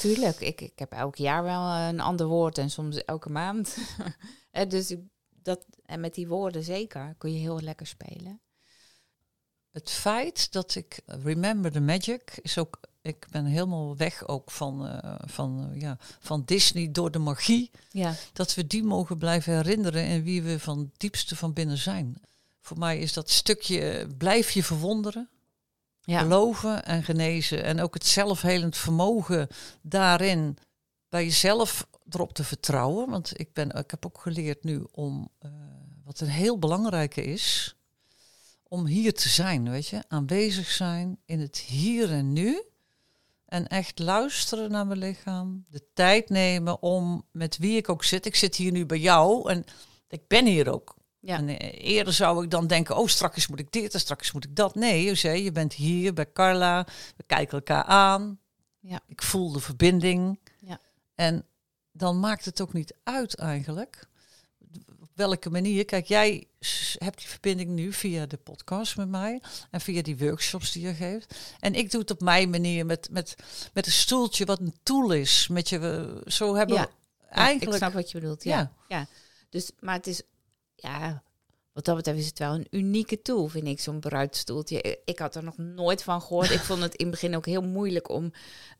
[0.00, 0.40] tuurlijk.
[0.40, 3.76] Ik, ik heb elk jaar wel een ander woord en soms elke maand.
[4.50, 4.94] Eh, dus
[5.42, 8.40] dat, en met die woorden zeker kun je heel lekker spelen.
[9.70, 12.80] Het feit dat ik Remember the Magic is ook.
[13.06, 17.70] Ik ben helemaal weg ook van, eh, van, eh, ja, van Disney door de magie.
[17.90, 22.16] Ja, dat we die mogen blijven herinneren en wie we van diepste van binnen zijn.
[22.60, 25.28] Voor mij is dat stukje eh, blijf je verwonderen,
[26.00, 26.20] ja.
[26.20, 27.64] geloven en genezen.
[27.64, 29.48] En ook het zelfhelend vermogen
[29.82, 30.58] daarin
[31.08, 33.10] bij jezelf erop te vertrouwen.
[33.10, 35.28] Want ik, ben, ik heb ook geleerd nu om,
[36.04, 37.76] wat een heel belangrijke is,
[38.68, 40.04] om hier te zijn, weet je.
[40.08, 42.62] Aanwezig zijn in het hier en nu.
[43.56, 45.64] En echt luisteren naar mijn lichaam.
[45.68, 48.26] De tijd nemen om met wie ik ook zit.
[48.26, 49.64] Ik zit hier nu bij jou en
[50.08, 50.96] ik ben hier ook.
[51.20, 51.36] Ja.
[51.36, 54.44] En eh, eerder zou ik dan denken, oh straks moet ik dit en straks moet
[54.44, 54.74] ik dat.
[54.74, 56.86] Nee, je zei, je bent hier bij Carla.
[57.16, 58.38] We kijken elkaar aan.
[58.80, 59.00] Ja.
[59.06, 60.40] Ik voel de verbinding.
[60.58, 60.80] Ja.
[61.14, 61.46] En
[61.92, 64.08] dan maakt het ook niet uit eigenlijk.
[65.16, 65.84] Welke manier.
[65.84, 66.46] Kijk, jij
[66.98, 69.40] hebt die verbinding nu via de podcast met mij.
[69.70, 71.34] En via die workshops die je geeft.
[71.60, 73.34] En ik doe het op mijn manier met, met,
[73.72, 75.48] met een stoeltje wat een tool is.
[75.48, 76.82] Met je, zo hebben Ja.
[77.18, 77.70] we eigenlijk...
[77.70, 78.44] ik snap wat je bedoelt.
[78.44, 78.58] Ja.
[78.58, 78.72] Ja.
[78.88, 79.06] ja.
[79.50, 80.22] Dus, maar het is,
[80.74, 81.22] ja,
[81.72, 84.98] wat dat betreft is het wel een unieke tool, vind ik, zo'n bruidstoeltje.
[85.04, 86.50] Ik had er nog nooit van gehoord.
[86.50, 88.32] ik vond het in het begin ook heel moeilijk om,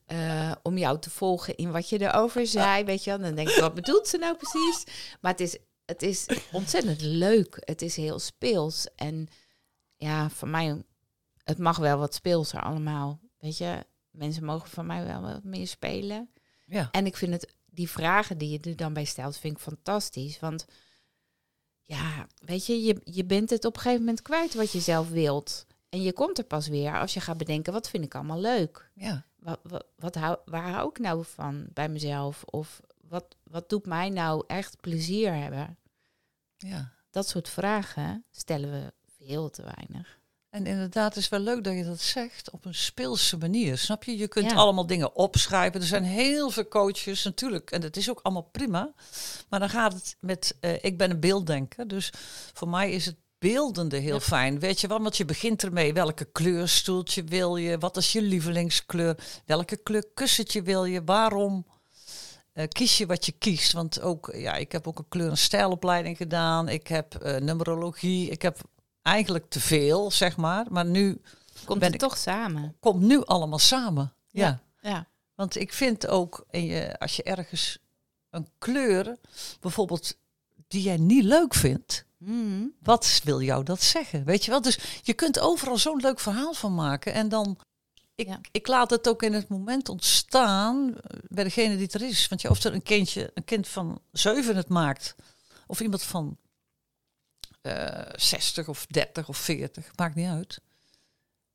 [0.07, 2.85] eh, om jou te volgen in wat je erover zei.
[2.85, 4.85] Weet je wel, dan denk ik, wat bedoelt ze nou precies?
[5.21, 7.57] Maar het is, het is ontzettend leuk.
[7.61, 8.87] Het is heel speels.
[8.95, 9.29] En
[9.97, 10.85] ja, voor mij,
[11.45, 13.21] het mag wel wat speelser allemaal.
[13.39, 16.31] Weet je, mensen mogen van mij wel wat meer spelen.
[16.65, 16.89] Ja.
[16.91, 20.39] En ik vind het, die vragen die je er dan bij stelt, vind ik fantastisch.
[20.41, 20.67] Want
[21.83, 25.09] ja, weet je, je, je bent het op een gegeven moment kwijt wat je zelf
[25.09, 25.67] wilt.
[25.89, 28.91] En je komt er pas weer als je gaat bedenken, wat vind ik allemaal leuk?
[28.95, 29.27] Ja.
[29.37, 32.45] Wat, wat, wat hou, waar hou ik nou van bij mezelf?
[32.45, 35.79] Of wat, wat doet mij nou echt plezier hebben?
[36.57, 36.95] ja.
[37.11, 40.19] Dat soort vragen stellen we veel te weinig.
[40.51, 43.79] En inderdaad, het is wel leuk dat je dat zegt op een speelse manier.
[43.79, 44.17] Snap je?
[44.17, 44.57] Je kunt Ja.
[44.57, 45.81] allemaal dingen opschrijven.
[45.81, 47.71] Er zijn heel veel coaches natuurlijk.
[47.71, 48.93] En dat is ook allemaal prima.
[49.49, 50.57] Maar dan gaat het met...
[50.61, 51.89] eh, ik ben een beelddenker.
[51.89, 52.11] Dus
[52.53, 54.21] voor mij is het beeldende heel Ja.
[54.21, 54.59] fijn.
[54.59, 55.03] Weet je wel?
[55.03, 55.93] Want je begint ermee.
[55.93, 57.79] Welke kleurstoeltje wil je?
[57.79, 59.17] Wat is je lievelingskleur?
[59.47, 61.05] Welke kleur kussentje wil je?
[61.05, 61.67] Waarom?
[62.57, 63.73] Eh, kies je wat je kiest.
[63.73, 66.69] Want ook, ja, ik heb ook een kleur- en stijlopleiding gedaan.
[66.69, 68.31] Ik heb eh, numerologie.
[68.31, 68.59] Ik heb
[69.03, 70.67] eigenlijk te veel, zeg maar.
[70.71, 71.21] Maar nu
[71.65, 72.77] Komt Ben het ik- toch samen?
[72.81, 74.15] komt nu allemaal samen.
[74.29, 74.61] Ja.
[74.81, 75.09] Ja.
[75.35, 77.79] Want ik vind ook, in je, als je ergens
[78.31, 79.17] een kleur,
[79.61, 80.17] bijvoorbeeld
[80.69, 82.67] die jij niet leuk vindt, Mhm.
[82.83, 84.25] wat wil jou dat zeggen?
[84.25, 84.61] Weet je wel?
[84.63, 87.13] Dus je kunt overal zo'n leuk verhaal van maken.
[87.13, 87.59] En dan,
[88.17, 88.41] ik, Ja.
[88.51, 90.95] ik laat het ook in het moment ontstaan
[91.29, 92.29] bij degene die het er is.
[92.29, 95.15] Want ja, of er een kindje, een kind van zeven het maakt,
[95.67, 96.37] of iemand van
[97.63, 100.61] eh 60 of 30 of 40, maakt niet uit.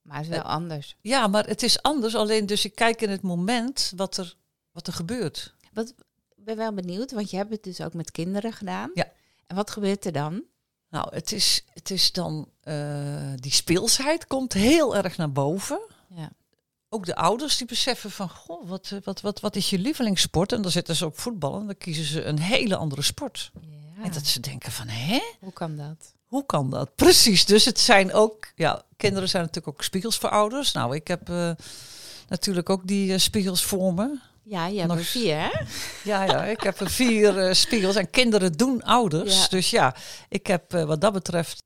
[0.02, 0.96] Maar het is wel Eh, anders.
[1.02, 2.16] Ja, maar het is anders.
[2.16, 4.36] Alleen dus ik kijk in het moment wat er,
[4.72, 5.54] wat er gebeurt.
[5.74, 5.94] Wat,
[6.36, 8.92] ik ben wel benieuwd, want je hebt het dus ook met kinderen gedaan.
[8.94, 9.12] Ja.
[9.48, 10.44] En wat gebeurt er dan?
[10.90, 15.82] Nou, het is, het is dan eh, die speelsheid komt heel erg naar boven.
[16.10, 16.32] Ja.
[16.94, 20.52] Ook de ouders die beseffen van, goh, wat, eh, wat, wat, wat is je lievelingssport?
[20.52, 23.52] En dan zitten ze op voetbal en dan kiezen ze een hele andere sport.
[23.54, 24.04] ja.
[24.04, 25.20] En dat ze denken van, hè?
[25.40, 26.14] Hoe kan dat?
[26.26, 26.96] Hoe kan dat?
[27.06, 27.46] Precies.
[27.46, 30.72] Dus het zijn ook, ja, kinderen zijn natuurlijk ook spiegels voor ouders.
[30.72, 31.52] Nou, ik heb eh,
[32.28, 34.20] natuurlijk ook die eh, spiegels voor me.
[34.44, 35.50] Ja, je hebt Nog er vier, hè?
[36.12, 39.42] Ja, ja, ik heb er vier spiegels en kinderen doen ouders.
[39.42, 39.48] Ja.
[39.48, 39.96] Dus ja,
[40.30, 41.64] ik heb wat dat betreft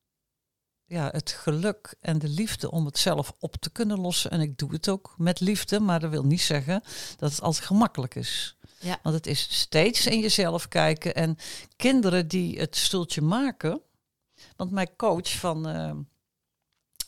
[0.87, 4.31] ja, het geluk en de liefde om het zelf op te kunnen lossen.
[4.31, 6.83] En ik doe het ook met liefde, maar dat wil niet zeggen
[7.17, 8.57] dat het altijd gemakkelijk is.
[8.79, 8.99] Ja.
[9.03, 11.15] Want het is steeds in jezelf kijken.
[11.15, 11.37] En
[11.75, 13.81] kinderen die het stoeltje maken.
[14.55, 15.91] Want mijn coach van, eh,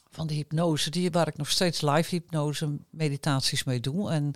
[0.10, 4.12] van de hypnose, die, waar ik nog steeds live hypnose meditaties mee doe.
[4.12, 4.34] En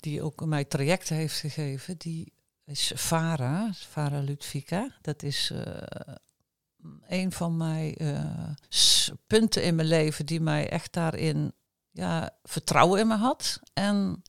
[0.00, 2.32] die ook mij trajecten heeft gegeven, die
[2.64, 4.96] is Vara, Vara Ludvika.
[5.00, 6.14] Dat is eh,
[7.08, 8.48] een van mijn eh,
[9.26, 11.52] punten in mijn leven die mij echt daarin
[11.90, 13.60] ja, vertrouwen in me had.
[13.72, 14.22] En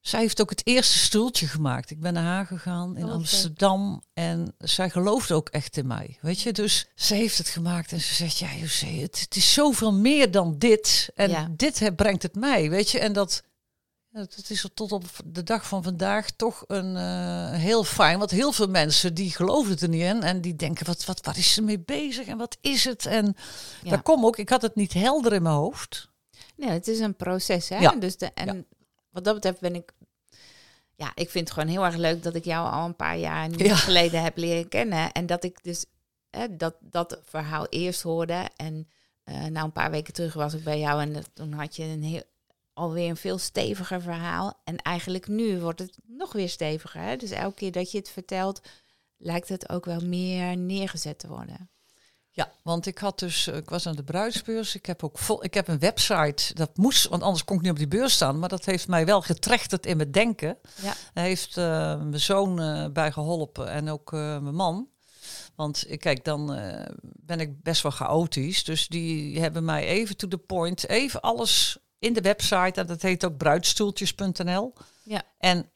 [0.00, 1.90] zij heeft ook het eerste stoeltje gemaakt.
[1.90, 6.18] Ik ben naar haar gegaan in Oh, Amsterdam en zij geloofde ook echt in mij.
[6.20, 9.52] Weet je, dus ze heeft het gemaakt en ze zegt: Ja, José, het, het is
[9.52, 11.10] zoveel meer dan dit.
[11.14, 11.48] En Ja.
[11.50, 12.70] dit brengt het mij.
[12.70, 13.42] Weet je, en dat.
[14.18, 18.18] Het is er tot op de dag van vandaag toch een eh, heel fijn.
[18.18, 20.22] Want heel veel mensen die geloven het er niet in.
[20.22, 22.26] En die denken, wat, wat, waar is ze mee bezig?
[22.26, 23.06] En wat is het?
[23.06, 23.36] En
[23.82, 23.90] Ja.
[23.90, 26.08] daar kom ook, ik had het niet helder in mijn hoofd.
[26.56, 27.78] Nee, het is een proces, hè?
[27.78, 27.90] Ja.
[27.92, 28.62] Dus de, en Ja.
[29.10, 29.92] wat dat betreft ben ik...
[30.94, 33.50] Ja, ik vind het gewoon heel erg leuk dat ik jou al een paar jaar
[33.50, 33.74] Ja.
[33.76, 35.12] geleden heb leren kennen.
[35.12, 35.84] En dat ik dus
[36.30, 38.48] hè, dat, dat verhaal eerst hoorde.
[38.56, 38.88] En
[39.24, 41.82] eh nou, een paar weken terug was ik bij jou en dat- toen had je
[41.84, 42.22] een heel,
[42.78, 44.60] alweer een veel steviger verhaal.
[44.64, 47.00] En eigenlijk nu wordt het nog weer steviger.
[47.00, 47.16] Hè?
[47.16, 48.60] Dus elke keer dat je het vertelt,
[49.16, 51.70] lijkt het ook wel meer neergezet te worden.
[52.30, 54.74] Ja, want ik had dus, ik was aan de bruidsbeurs.
[54.74, 56.54] Ik heb ook vol, ik heb een website.
[56.54, 58.38] Dat moest, want anders kon ik niet op die beurs staan.
[58.38, 60.58] Maar dat heeft mij wel getrechterd in mijn denken.
[60.82, 60.94] Ja.
[61.12, 61.64] Hij heeft eh,
[61.96, 64.88] mijn zoon eh, bij geholpen en ook eh, mijn man.
[65.54, 66.46] Want ik kijk, dan
[67.02, 68.64] ben ik best wel chaotisch.
[68.64, 72.80] Dus die hebben mij even to the point, even alles in de website.
[72.80, 74.72] En dat heet ook bruidstoeltjes.nl.
[75.02, 75.22] Ja.
[75.38, 75.70] En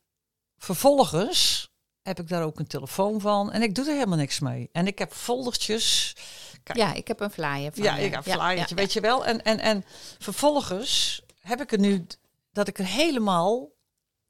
[0.58, 1.70] vervolgens
[2.02, 3.52] heb ik daar ook een telefoon van.
[3.52, 4.68] En ik doe er helemaal niks mee.
[4.72, 6.16] En ik heb foldertjes.
[6.62, 6.78] Kijk.
[6.78, 9.00] Ja, ik heb een flyer van Ja, ik heb een Ja, flyertje, ja, weet je
[9.00, 9.24] wel.
[9.26, 9.85] En, en, en
[10.18, 12.06] vervolgens heb ik er nu
[12.52, 13.70] dat ik er helemaal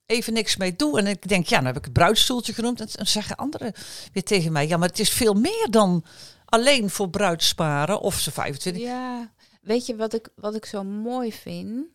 [0.07, 0.99] even niks mee doe.
[0.99, 2.81] En ik denk, ja, dan heb ik het bruidstoeltje genoemd.
[2.81, 3.73] En dan zeggen anderen
[4.13, 6.05] weer tegen mij, ja, maar het is veel meer dan
[6.45, 8.83] alleen voor bruidsparen of ze 25.
[8.83, 11.87] Ja, weet je wat ik, wat ik zo mooi vind?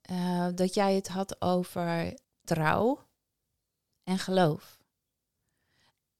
[0.00, 3.06] Eh, dat jij het had over trouw
[4.04, 4.78] en geloof.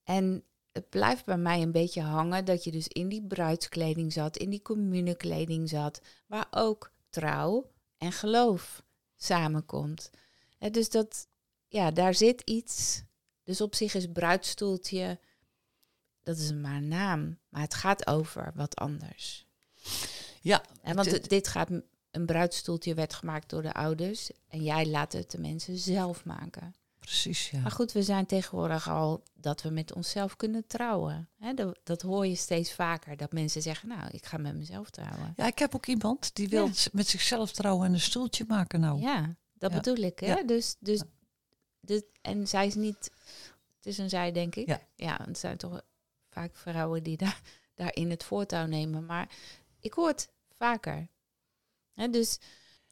[0.04, 4.36] En het blijft bij mij een beetje hangen dat je dus in die bruidskleding zat,
[4.36, 8.82] in die communekleding zat, waar ook trouw en geloof
[9.16, 10.10] samenkomt.
[10.58, 11.28] Hè, dus dat,
[11.68, 13.02] ja, daar zit iets.
[13.42, 15.18] Dus op zich is bruidstoeltje,
[16.22, 19.46] dat is maar een naam, maar het gaat over wat anders.
[20.40, 21.68] Ja, En want het- dit gaat,
[22.11, 26.74] een bruidstoeltje werd gemaakt door de ouders en jij laat het de mensen zelf maken.
[26.98, 27.61] precies, ja.
[27.61, 31.29] Maar goed, we zijn tegenwoordig al dat we met onszelf kunnen trouwen.
[31.38, 34.90] Hè, dat, dat hoor je steeds vaker, dat mensen zeggen, nou, ik ga met mezelf
[34.90, 35.33] trouwen.
[35.37, 36.72] Ja, ik heb ook iemand die wil Ja.
[36.92, 39.01] met zichzelf trouwen en een stoeltje maken nou.
[39.01, 39.77] Ja, dat Ja.
[39.77, 40.18] bedoel ik.
[40.18, 40.27] Hè?
[40.27, 40.42] Ja.
[40.42, 41.03] Dus, dus
[41.81, 43.11] dit, en zij is niet,
[43.77, 44.79] het is een zij, denk ik.
[44.96, 45.18] Ja.
[45.24, 45.83] het zijn toch
[46.31, 47.40] vaak vrouwen die daar,
[47.74, 49.07] daarin het voortouw nemen.
[49.07, 49.29] Maar
[49.80, 51.08] ik hoor het vaker.
[51.94, 52.38] Hè, dus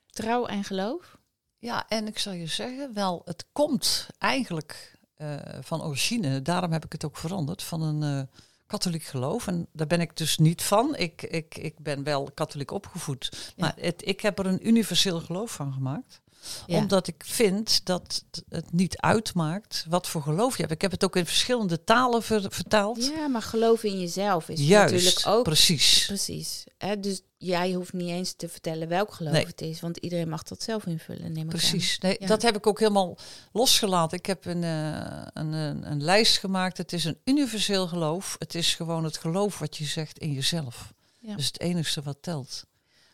[0.06, 1.18] trouw en geloof.
[1.58, 6.84] Ja, en ik zal je zeggen, wel, het komt eigenlijk eh, van origine, daarom heb
[6.84, 9.46] ik het ook veranderd, van een eh, katholiek geloof.
[9.46, 10.96] En daar ben ik dus niet van.
[10.96, 15.50] Ik, ik, ik ben wel katholiek opgevoed, maar het, ik heb er een universeel geloof
[15.50, 16.20] van gemaakt.
[16.66, 16.78] Ja.
[16.78, 20.72] Omdat ik vind dat het niet uitmaakt wat voor geloof je hebt.
[20.74, 23.06] Ik heb het ook in verschillende talen ver- vertaald.
[23.16, 26.06] Ja, maar geloof in jezelf is Juist, natuurlijk ook precies.
[26.06, 26.64] precies.
[26.78, 27.00] Hè?
[27.00, 29.46] Dus jij hoeft niet eens te vertellen welk geloof Nee.
[29.46, 31.32] het is, want iedereen mag dat zelf invullen.
[31.32, 31.48] Neem ik.
[31.48, 31.98] Precies.
[31.98, 32.26] Nee, Ja.
[32.26, 33.18] Dat heb ik ook helemaal
[33.52, 34.18] losgelaten.
[34.18, 36.76] Ik heb een, eh, een, een, een lijst gemaakt.
[36.78, 38.36] Het is een universeel geloof.
[38.38, 40.92] Het is gewoon het geloof wat je zegt in jezelf.
[41.18, 41.30] Ja.
[41.30, 42.64] Dat is het enige wat telt.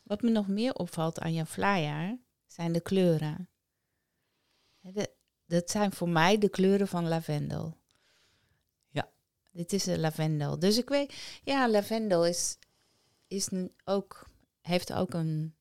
[0.05, 2.19] Wat me nog meer opvalt aan jouw flyer
[2.53, 3.49] zijn de kleuren.
[4.81, 5.15] De-
[5.47, 7.77] dat zijn voor mij de kleuren van lavendel.
[8.91, 9.09] Ja.
[9.51, 10.59] Dit is de lavendel.
[10.59, 12.59] Dus ik weet, ja, lavendel is,
[13.27, 13.49] is
[13.85, 14.29] ook,
[14.61, 15.55] heeft ook een,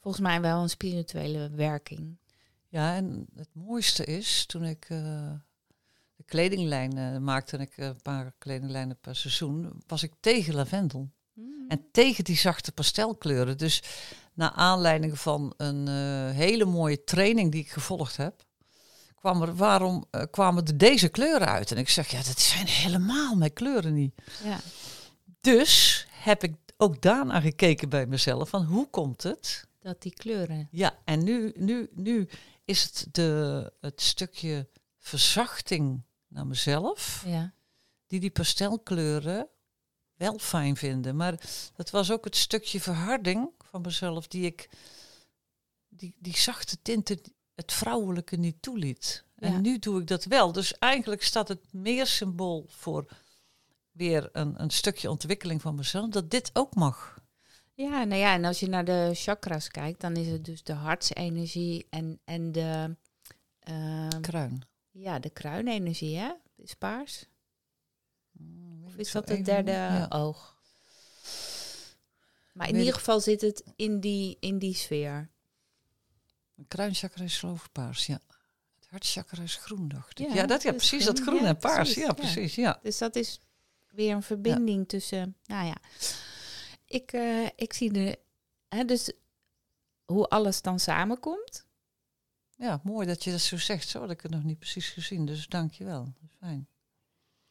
[0.00, 2.18] volgens mij wel een spirituele werking.
[2.68, 5.32] Ja, en het mooiste is, toen ik eh,
[6.16, 10.54] de kledinglijn eh, maakte, en ik eh, een paar kledinglijnen per seizoen, was ik tegen
[10.54, 11.10] lavendel.
[11.68, 13.58] En tegen die zachte pastelkleuren.
[13.58, 13.82] Dus
[14.34, 18.42] naar aanleiding van een eh, hele mooie training die ik gevolgd heb,
[19.14, 21.70] kwam er, waarom eh, kwamen er deze kleuren uit?
[21.70, 24.14] En ik zeg, ja, dat zijn helemaal mijn kleuren niet.
[24.44, 24.60] Ja.
[25.40, 29.66] Dus heb ik ook daarna gekeken bij mezelf, van hoe komt het?
[29.80, 30.68] Dat die kleuren.
[30.70, 32.28] Ja, en nu, nu, nu
[32.64, 34.68] is het de, het stukje
[34.98, 37.52] verzachting naar mezelf, Ja.
[38.06, 39.48] die die pastelkleuren
[40.14, 41.16] wel fijn vinden.
[41.16, 41.34] Maar
[41.76, 44.68] dat was ook het stukje verharding van mezelf, die ik,
[45.88, 47.20] die, die zachte tinten,
[47.54, 49.24] het vrouwelijke niet toeliet.
[49.36, 49.46] Ja.
[49.46, 50.52] En nu doe ik dat wel.
[50.52, 53.06] Dus eigenlijk staat het meer symbool voor
[53.90, 57.18] weer een, een stukje ontwikkeling van mezelf, dat dit ook mag.
[57.74, 60.72] Ja, nou ja, en als je naar de chakras kijkt, dan is het dus de
[60.72, 62.96] hartsenergie en, en de,
[63.58, 64.66] ehm, Kruin.
[64.90, 66.32] ja, de kruinenergie, hè?
[66.56, 67.28] Is paars.
[68.84, 69.70] Of Weet is dat het derde.
[69.70, 70.06] Ja.
[70.08, 70.53] oog?
[72.54, 75.30] Maar in Weet ieder geval zit het in die, in die sfeer.
[76.56, 78.20] Een kruinchakra is geloof ik paars, ja.
[78.74, 80.28] Het hartchakra is groen, dacht ik.
[80.28, 81.42] Ja, Ja, dat, ja precies, dat groen.
[81.42, 81.76] Ja, en paars.
[81.76, 82.12] precies, ja, ja.
[82.12, 82.78] precies, ja.
[82.82, 83.40] Dus dat is
[83.86, 85.76] weer een verbinding tussen, nou ja.
[86.86, 88.18] Ik, eh, ik zie de,
[88.68, 89.12] hè, dus
[90.04, 91.66] hoe alles dan samenkomt.
[92.56, 93.88] Ja, mooi dat je dat zo zegt.
[93.88, 96.12] Zo had ik het nog niet precies gezien, dus dank je wel.
[96.38, 96.68] Fijn.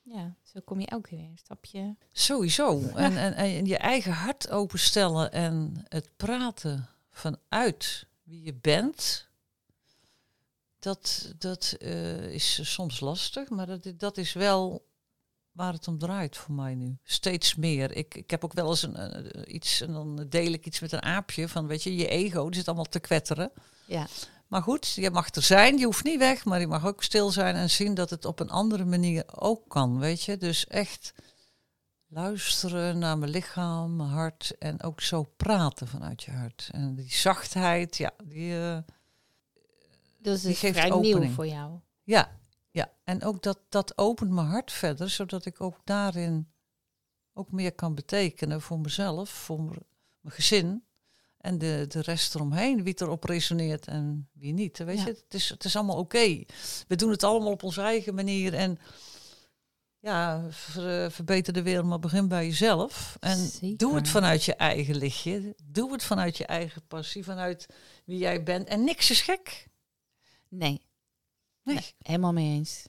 [0.04, 1.96] Ja, zo kom je ook weer een stapje.
[2.12, 2.82] Sowieso.
[2.96, 9.28] En, en, en je eigen hart openstellen en het praten vanuit wie je bent,
[10.80, 14.86] dat, dat eh, is soms lastig, maar dat, dat is wel
[15.52, 16.98] waar het om draait voor mij nu.
[17.04, 17.92] Steeds meer.
[17.92, 20.92] Ik, ik heb ook wel eens een, eh, iets, en dan deel ik iets met
[20.92, 23.52] een aapje van, weet je, je ego, die zit allemaal te kwetteren.
[23.86, 24.08] Ja,
[24.54, 27.30] Maar goed, je mag er zijn, je hoeft niet weg, maar je mag ook stil
[27.30, 30.38] zijn en zien dat het op een andere manier ook kan, weet je.
[30.38, 31.14] Dus echt
[32.08, 36.70] luisteren naar mijn lichaam, mijn hart en ook zo praten vanuit je hart.
[36.72, 38.78] En die zachtheid, ja, die, eh,
[40.18, 41.34] dus Die is geeft vrij nieuw opening.
[41.34, 41.80] voor jou.
[42.04, 42.40] ja,
[42.72, 42.92] ja.
[43.04, 46.52] En ook dat, dat opent mijn hart verder, zodat ik ook daarin
[47.34, 49.60] ook meer kan betekenen voor mezelf, voor
[50.20, 50.84] mijn gezin.
[51.44, 54.78] En de, de rest eromheen, wie erop resoneert en wie niet.
[54.78, 55.06] Weet Ja.
[55.06, 56.44] je, het is, het is allemaal oké.
[56.88, 58.54] We doen het allemaal op onze eigen manier.
[58.54, 58.78] En
[60.00, 63.18] ja, ver- verbeter de wereld, maar begin bij jezelf.
[63.20, 63.78] En Zeker.
[63.78, 65.56] doe het vanuit je eigen lichtje.
[65.64, 67.66] Doe het vanuit je eigen passie, vanuit
[68.06, 68.68] wie jij bent.
[68.68, 69.68] En niks is gek.
[70.50, 70.82] Nee,
[71.64, 71.76] Nee.
[71.76, 72.86] Nee, helemaal mee eens.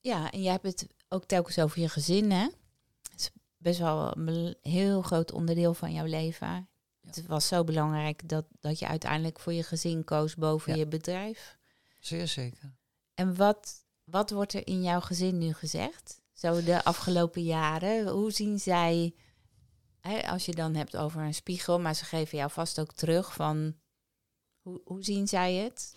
[0.00, 2.42] Ja, en jij hebt het ook telkens over je gezin, hè?
[3.10, 6.68] Het is best wel een heel groot onderdeel van jouw leven.
[7.16, 10.78] Het was zo belangrijk dat, dat je uiteindelijk voor je gezin koos boven Ja.
[10.78, 11.56] je bedrijf.
[11.98, 12.76] Zeer zeker.
[13.14, 16.20] En wat, wat wordt er in jouw gezin nu gezegd?
[16.32, 18.08] Zo de afgelopen jaren.
[18.08, 19.14] Hoe zien zij,
[20.00, 23.34] hè, als je dan hebt over een spiegel, maar ze geven jou vast ook terug
[23.34, 23.74] van,
[24.60, 25.94] hoe, hoe zien zij het?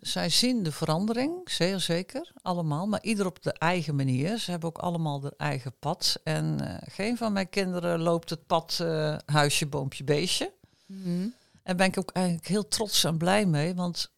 [0.00, 4.38] Zij zien de verandering, zeer zeker, allemaal, maar ieder op de eigen manier.
[4.38, 6.20] Ze hebben ook allemaal hun eigen pad.
[6.24, 10.52] En eh, geen van mijn kinderen loopt het pad eh, huisje, boompje, beestje.
[10.86, 11.28] Mhm.
[11.62, 14.12] En ben ik ook eigenlijk heel trots en blij mee, want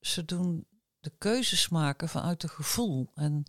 [0.00, 0.66] ze doen
[1.00, 3.10] de keuzes maken vanuit het gevoel.
[3.14, 3.44] En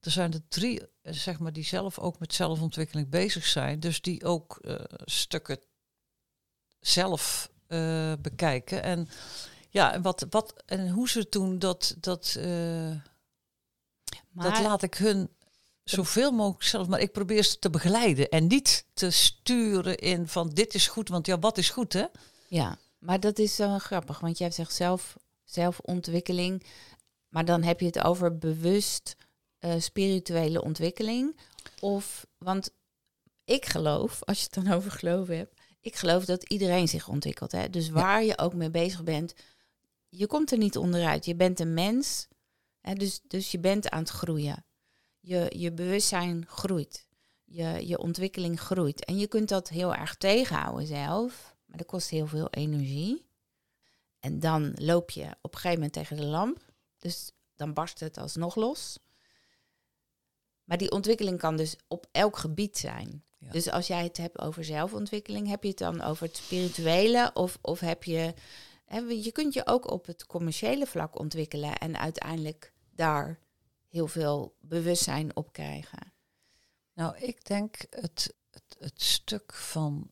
[0.00, 3.80] er zijn er drie, eh, zeg maar, die zelf ook met zelfontwikkeling bezig zijn.
[3.80, 4.60] Dus die ook
[5.04, 5.58] stukken
[6.80, 7.50] zelf
[8.20, 8.82] bekijken.
[8.82, 9.08] En
[9.72, 12.44] ja, en wat, wat en hoe ze het doen, dat, dat, eh,
[14.30, 15.30] Maar, dat laat ik hun
[15.84, 16.88] zoveel mogelijk zelf.
[16.88, 21.08] Maar ik probeer ze te begeleiden en niet te sturen in van dit is goed,
[21.08, 22.04] want ja, wat is goed, hè?
[22.48, 26.66] Ja, maar dat is zo grappig, want jij zegt zelf, zelfontwikkeling,
[27.28, 29.16] maar dan heb je het over bewust
[29.58, 31.36] eh, spirituele ontwikkeling.
[31.80, 32.70] Of, want
[33.44, 37.52] ik geloof, als je het dan over geloven hebt, ik geloof dat iedereen zich ontwikkelt.
[37.52, 37.70] Hè?
[37.70, 39.34] Dus waar je ook mee bezig bent,
[40.14, 41.24] je komt er niet onderuit.
[41.24, 42.28] Je bent een mens,
[42.80, 42.94] hè?
[42.94, 44.64] Dus, dus je bent aan het groeien.
[45.20, 47.06] Je, je bewustzijn groeit.
[47.44, 49.04] Je, je ontwikkeling groeit.
[49.04, 53.26] En je kunt dat heel erg tegenhouden zelf, maar dat kost heel veel energie.
[54.20, 56.72] En dan loop je op een gegeven moment tegen de lamp.
[56.98, 58.98] Dus dan barst het alsnog los.
[60.64, 63.24] Maar die ontwikkeling kan dus op elk gebied zijn.
[63.38, 63.50] Ja.
[63.50, 67.58] Dus als jij het hebt over zelfontwikkeling, heb je het dan over het spirituele of,
[67.60, 68.34] of heb je...
[68.92, 73.38] Je kunt je ook op het commerciële vlak ontwikkelen en uiteindelijk daar
[73.88, 76.12] heel veel bewustzijn op krijgen.
[76.94, 78.34] Nou, ik denk het,
[78.78, 80.10] het, stuk van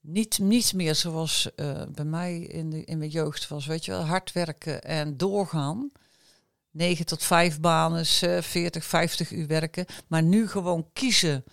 [0.00, 3.90] niet, niet meer zoals eh, bij mij in, de, in mijn jeugd was, weet je
[3.90, 5.92] wel, hard werken en doorgaan.
[6.70, 9.86] 9 tot 5 banen, eh, 40, 50 uur werken.
[10.06, 11.44] Maar nu gewoon kiezen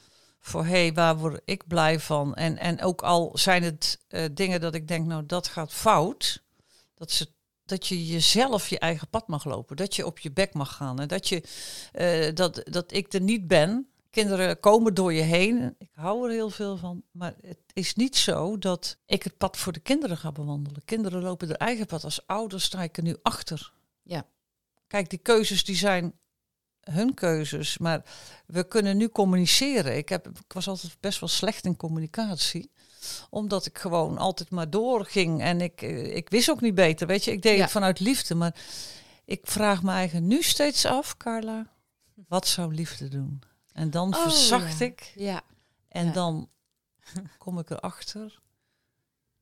[0.45, 2.35] voor, hé, hey, waar word ik blij van?
[2.35, 6.43] En, en ook al zijn het eh, dingen dat ik denk, nou, dat gaat fout.
[6.93, 7.27] Dat, ze,
[7.65, 9.75] dat je jezelf je eigen pad mag lopen.
[9.75, 10.99] Dat je op je bek mag gaan.
[10.99, 11.43] En dat, je,
[11.91, 13.87] eh, dat, dat ik er niet ben.
[14.09, 15.75] Kinderen komen door je heen.
[15.77, 17.03] Ik hou er heel veel van.
[17.11, 20.85] Maar het is niet zo dat ik het pad voor de kinderen ga bewandelen.
[20.85, 22.03] Kinderen lopen hun eigen pad.
[22.03, 23.73] Als ouders sta ik er nu achter.
[24.03, 24.25] Ja.
[24.87, 26.13] Kijk, die keuzes die zijn
[26.91, 27.77] hun keuzes.
[27.77, 28.03] Maar
[28.45, 29.97] we kunnen nu communiceren.
[29.97, 32.71] Ik, heb, ik was altijd best wel slecht in communicatie
[33.29, 35.41] omdat ik gewoon altijd maar doorging.
[35.41, 37.07] En ik, eh, ik wist ook niet beter.
[37.07, 37.61] Weet je, ik deed Ja.
[37.61, 38.35] het vanuit liefde.
[38.35, 38.55] Maar
[39.25, 41.67] ik vraag me eigen nu steeds af, Carla.
[42.27, 43.41] Wat zou liefde doen?
[43.73, 44.85] En dan Oh, verzacht ja.
[44.85, 45.11] ik.
[45.15, 45.41] Ja,
[45.89, 46.11] En Ja.
[46.11, 46.49] dan
[47.37, 48.41] kom ik erachter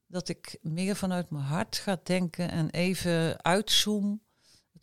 [0.08, 4.22] dat ik meer vanuit mijn hart ga denken en even uitzoom.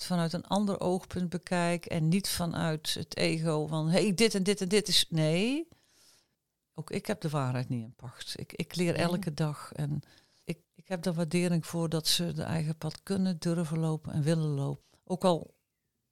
[0.01, 4.43] Het vanuit een ander oogpunt bekijk en niet vanuit het ego van hey, dit en
[4.43, 5.07] dit en dit is.
[5.09, 5.69] Nee,
[6.75, 8.35] ook ik heb de waarheid niet in pacht.
[8.39, 9.03] Ik, ik leer Nee.
[9.03, 10.01] elke dag en
[10.45, 14.23] ik, ik heb er waardering voor dat ze de eigen pad kunnen durven lopen en
[14.23, 14.85] willen lopen.
[15.05, 15.55] Ook al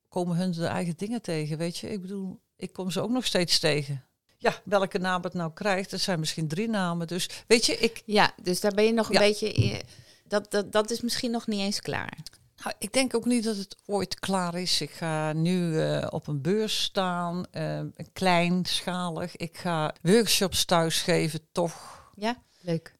[0.09, 1.91] komen hun de eigen dingen tegen, weet je.
[1.91, 4.05] Ik bedoel, ik kom ze ook nog steeds tegen.
[4.39, 7.07] Ja, welke naam het nou krijgt, er zijn misschien drie namen.
[7.07, 9.21] Dus weet je, ik, ja dus daar ben je nog een Ja.
[9.21, 9.53] beetje...
[9.53, 9.81] in-
[10.25, 12.19] Dat, dat, dat is misschien nog niet eens klaar.
[12.63, 14.81] Nou, ik denk ook niet dat het ooit klaar is.
[14.81, 17.81] Ik ga nu eh, op een beurs staan, eh,
[18.13, 19.37] kleinschalig.
[19.37, 22.03] Ik ga workshops thuis geven, toch.
[22.15, 22.97] Ja, leuk.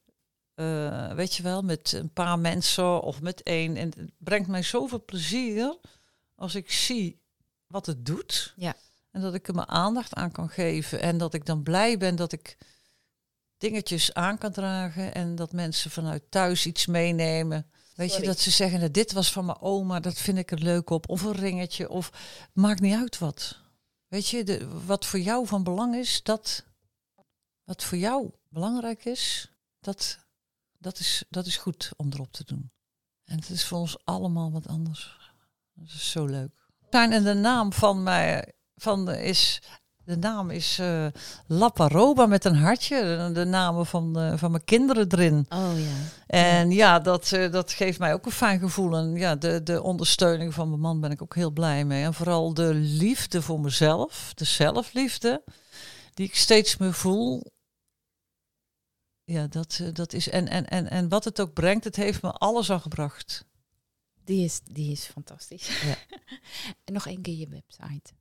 [0.53, 3.75] Eh, weet je wel, met een paar mensen of met één.
[3.75, 5.77] En het brengt mij zoveel plezier
[6.35, 7.21] als ik zie
[7.67, 8.53] wat het doet.
[8.55, 8.75] Ja.
[9.11, 11.01] En dat ik er mijn aandacht aan kan geven.
[11.01, 12.57] En dat ik dan blij ben dat ik
[13.57, 15.13] dingetjes aan kan dragen.
[15.13, 17.71] En dat mensen vanuit thuis iets meenemen.
[17.99, 18.23] Weet Sorry.
[18.23, 20.89] je, dat ze zeggen, nou, dit was van mijn oma, dat vind ik er leuk
[20.89, 21.09] op.
[21.09, 22.11] Of een ringetje, of
[22.53, 23.59] maakt niet uit wat.
[24.07, 26.65] Weet je, de, wat voor jou van belang is, dat...
[27.63, 30.19] Wat voor jou belangrijk is, dat,
[30.77, 32.71] dat, is, dat is goed om erop te doen.
[33.23, 35.17] En het is voor ons allemaal wat anders.
[35.73, 36.67] Dat is zo leuk.
[36.89, 39.61] Zijn en de naam van mij van de, is.
[40.09, 41.07] De naam is eh
[41.47, 43.29] Laparoba met een hartje.
[43.33, 45.45] De, namen van, de, van mijn kinderen erin.
[45.49, 45.95] Oh ja.
[46.27, 48.95] En ja, dat, eh, dat geeft mij ook een fijn gevoel.
[48.95, 52.03] En ja, de, de ondersteuning van mijn man ben ik ook heel blij mee.
[52.03, 55.43] En vooral de liefde voor mezelf, de zelfliefde,
[56.13, 57.51] die ik steeds meer voel.
[59.23, 60.29] Ja, dat, dat is.
[60.29, 63.45] En, en, en, en wat het ook brengt, het heeft me alles al gebracht.
[64.23, 65.81] Die is, die is fantastisch.
[65.81, 65.95] Ja.
[66.85, 68.17] en nog één keer je website.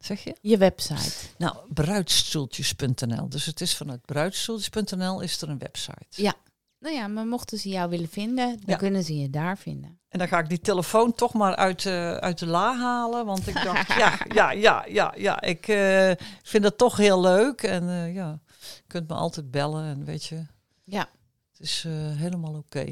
[0.00, 0.36] Zeg je?
[0.40, 1.12] Je website.
[1.38, 3.28] Nou, bruidstoeltjes.nl.
[3.28, 6.06] Dus het is vanuit bruidstoeltjes.nl is er een website.
[6.08, 6.34] Ja.
[6.78, 8.76] Nou ja, maar mochten ze jou willen vinden, dan Ja.
[8.76, 9.98] kunnen ze je daar vinden.
[10.08, 13.26] En dan ga ik die telefoon toch maar uit, de uit de la halen.
[13.26, 15.40] Want ik dacht, ja, ja, ja, ja, ja.
[15.40, 16.10] Ik eh,
[16.42, 17.62] vind dat toch heel leuk.
[17.62, 19.84] En eh, ja, je kunt me altijd bellen.
[19.84, 20.46] En weet je,
[20.84, 21.08] Ja.
[21.50, 22.84] het is eh, helemaal oké.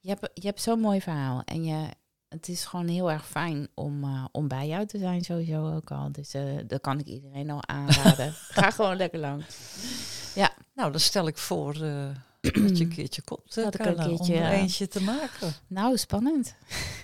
[0.00, 1.42] Je hebt, je hebt zo'n mooi verhaal.
[1.44, 1.88] En je,
[2.28, 5.90] het is gewoon heel erg fijn om, eh, om bij jou te zijn, sowieso ook
[5.90, 6.12] al.
[6.12, 8.32] Dus eh dat kan ik iedereen al aanraden.
[8.58, 9.46] Ga gewoon lekker langs.
[10.74, 12.08] Nou, dan stel ik voor eh,
[12.40, 15.52] dat je een keertje komt, Dat ik een keertje, om er eentje te maken.
[15.66, 16.54] Nou, spannend.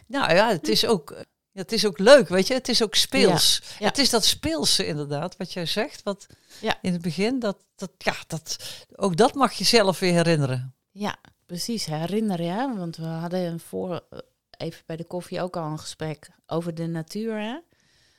[0.07, 1.14] Nou ja, het is ook,
[1.51, 2.55] ja, het is ook leuk, weet je.
[2.55, 3.62] Het is ook speels.
[3.79, 3.87] ja.
[3.87, 6.03] Het is dat speelse inderdaad, wat jij zegt.
[6.03, 6.27] Wat
[6.61, 6.79] Ja.
[6.83, 8.57] in het begin, dat, dat, ja, dat,
[8.97, 10.75] ook dat mag je zelf weer herinneren.
[10.91, 11.16] Ja,
[11.47, 11.85] precies.
[11.85, 12.77] Herinneren, hè?
[12.77, 14.18] Want we hadden voor, eh,
[14.64, 17.58] even bij de koffie ook al een gesprek over de natuur, hè?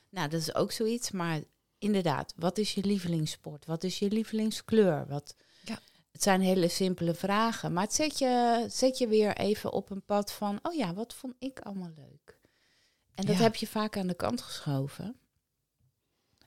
[0.10, 1.12] Nou, dat is ook zoiets.
[1.12, 1.40] Maar
[1.78, 3.66] inderdaad, wat is je lievelingssport?
[3.66, 5.06] Wat is je lievelingskleur?
[5.08, 5.36] Wat...
[5.64, 5.80] Ja.
[6.12, 7.74] Het zijn hele simpele vragen.
[7.74, 10.60] Maar het zet je, zet je weer even op een pad van...
[10.62, 12.38] oh ja, wat vond ik allemaal leuk?
[13.16, 13.42] En dat Ja.
[13.42, 15.16] heb je vaak aan de kant geschoven.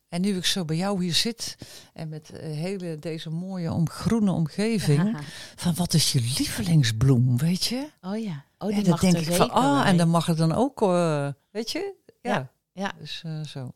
[0.08, 1.56] En nu ik zo bij jou hier zit
[1.92, 5.18] en met eh, hele deze mooie om, groene omgeving,
[5.56, 7.90] van wat is je lievelingsbloem, weet je?
[8.00, 8.44] Oh ja.
[8.58, 11.28] Oh, en dan mag denk ik van, ah, en dan mag het dan ook, eh,
[11.50, 11.94] weet je?
[12.22, 12.92] Ja, Ja, ja.
[12.98, 13.70] dus eh, zo.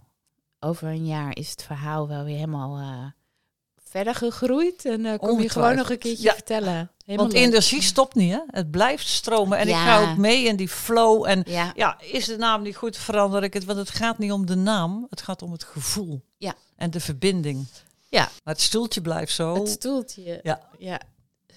[0.61, 3.05] over een jaar is het verhaal wel weer helemaal eh,
[3.85, 4.85] verder gegroeid.
[4.85, 6.33] En kom je gewoon nog een keertje Ja.
[6.35, 6.91] vertellen.
[7.05, 7.47] Helemaal Want leuk.
[7.49, 8.41] energie stopt niet, hè?
[8.47, 11.27] Het blijft stromen en ik ga ook mee in die flow.
[11.27, 13.65] En Ja, ja, is de naam niet goed, verander ik het.
[13.65, 16.25] Want het gaat niet om de naam, het gaat om het gevoel.
[16.39, 16.55] Ja.
[16.77, 17.67] En de verbinding.
[18.09, 18.29] Ja.
[18.45, 19.55] Maar het stoeltje blijft zo.
[19.55, 20.41] het stoeltje.
[20.43, 20.61] Ja.
[20.79, 21.01] ja,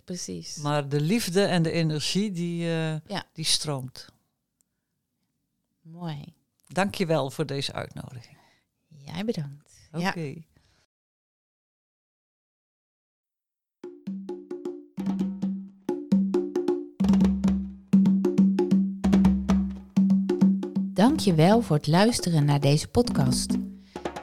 [0.06, 0.56] precies.
[0.58, 3.24] Maar de liefde en de energie, die, eh, Ja.
[3.34, 4.06] die stroomt.
[5.82, 6.34] Mooi.
[6.68, 8.38] Dank je wel voor deze uitnodiging.
[8.88, 9.74] Jij bedankt.
[9.92, 10.20] Oké.
[10.20, 10.34] Ja.
[20.94, 23.54] Dank je wel voor het luisteren naar deze podcast.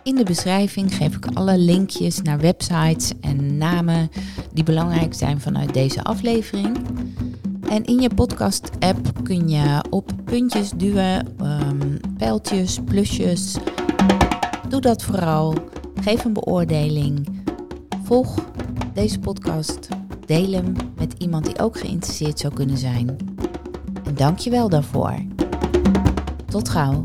[0.02, 4.10] In de beschrijving geef ik alle linkjes naar websites en namen
[4.52, 6.76] die belangrijk zijn vanuit deze aflevering.
[7.68, 13.56] En in je podcast-app kun je op puntjes duwen, ehm, pijltjes, plusjes.
[14.68, 15.54] Doe dat vooral.
[16.00, 17.28] Geef een beoordeling.
[18.02, 18.34] Volg
[18.94, 19.88] deze podcast.
[20.26, 23.16] Deel hem met iemand die ook geïnteresseerd zou kunnen zijn.
[24.04, 25.14] En dank je wel daarvoor.
[26.46, 27.02] Tot gauw.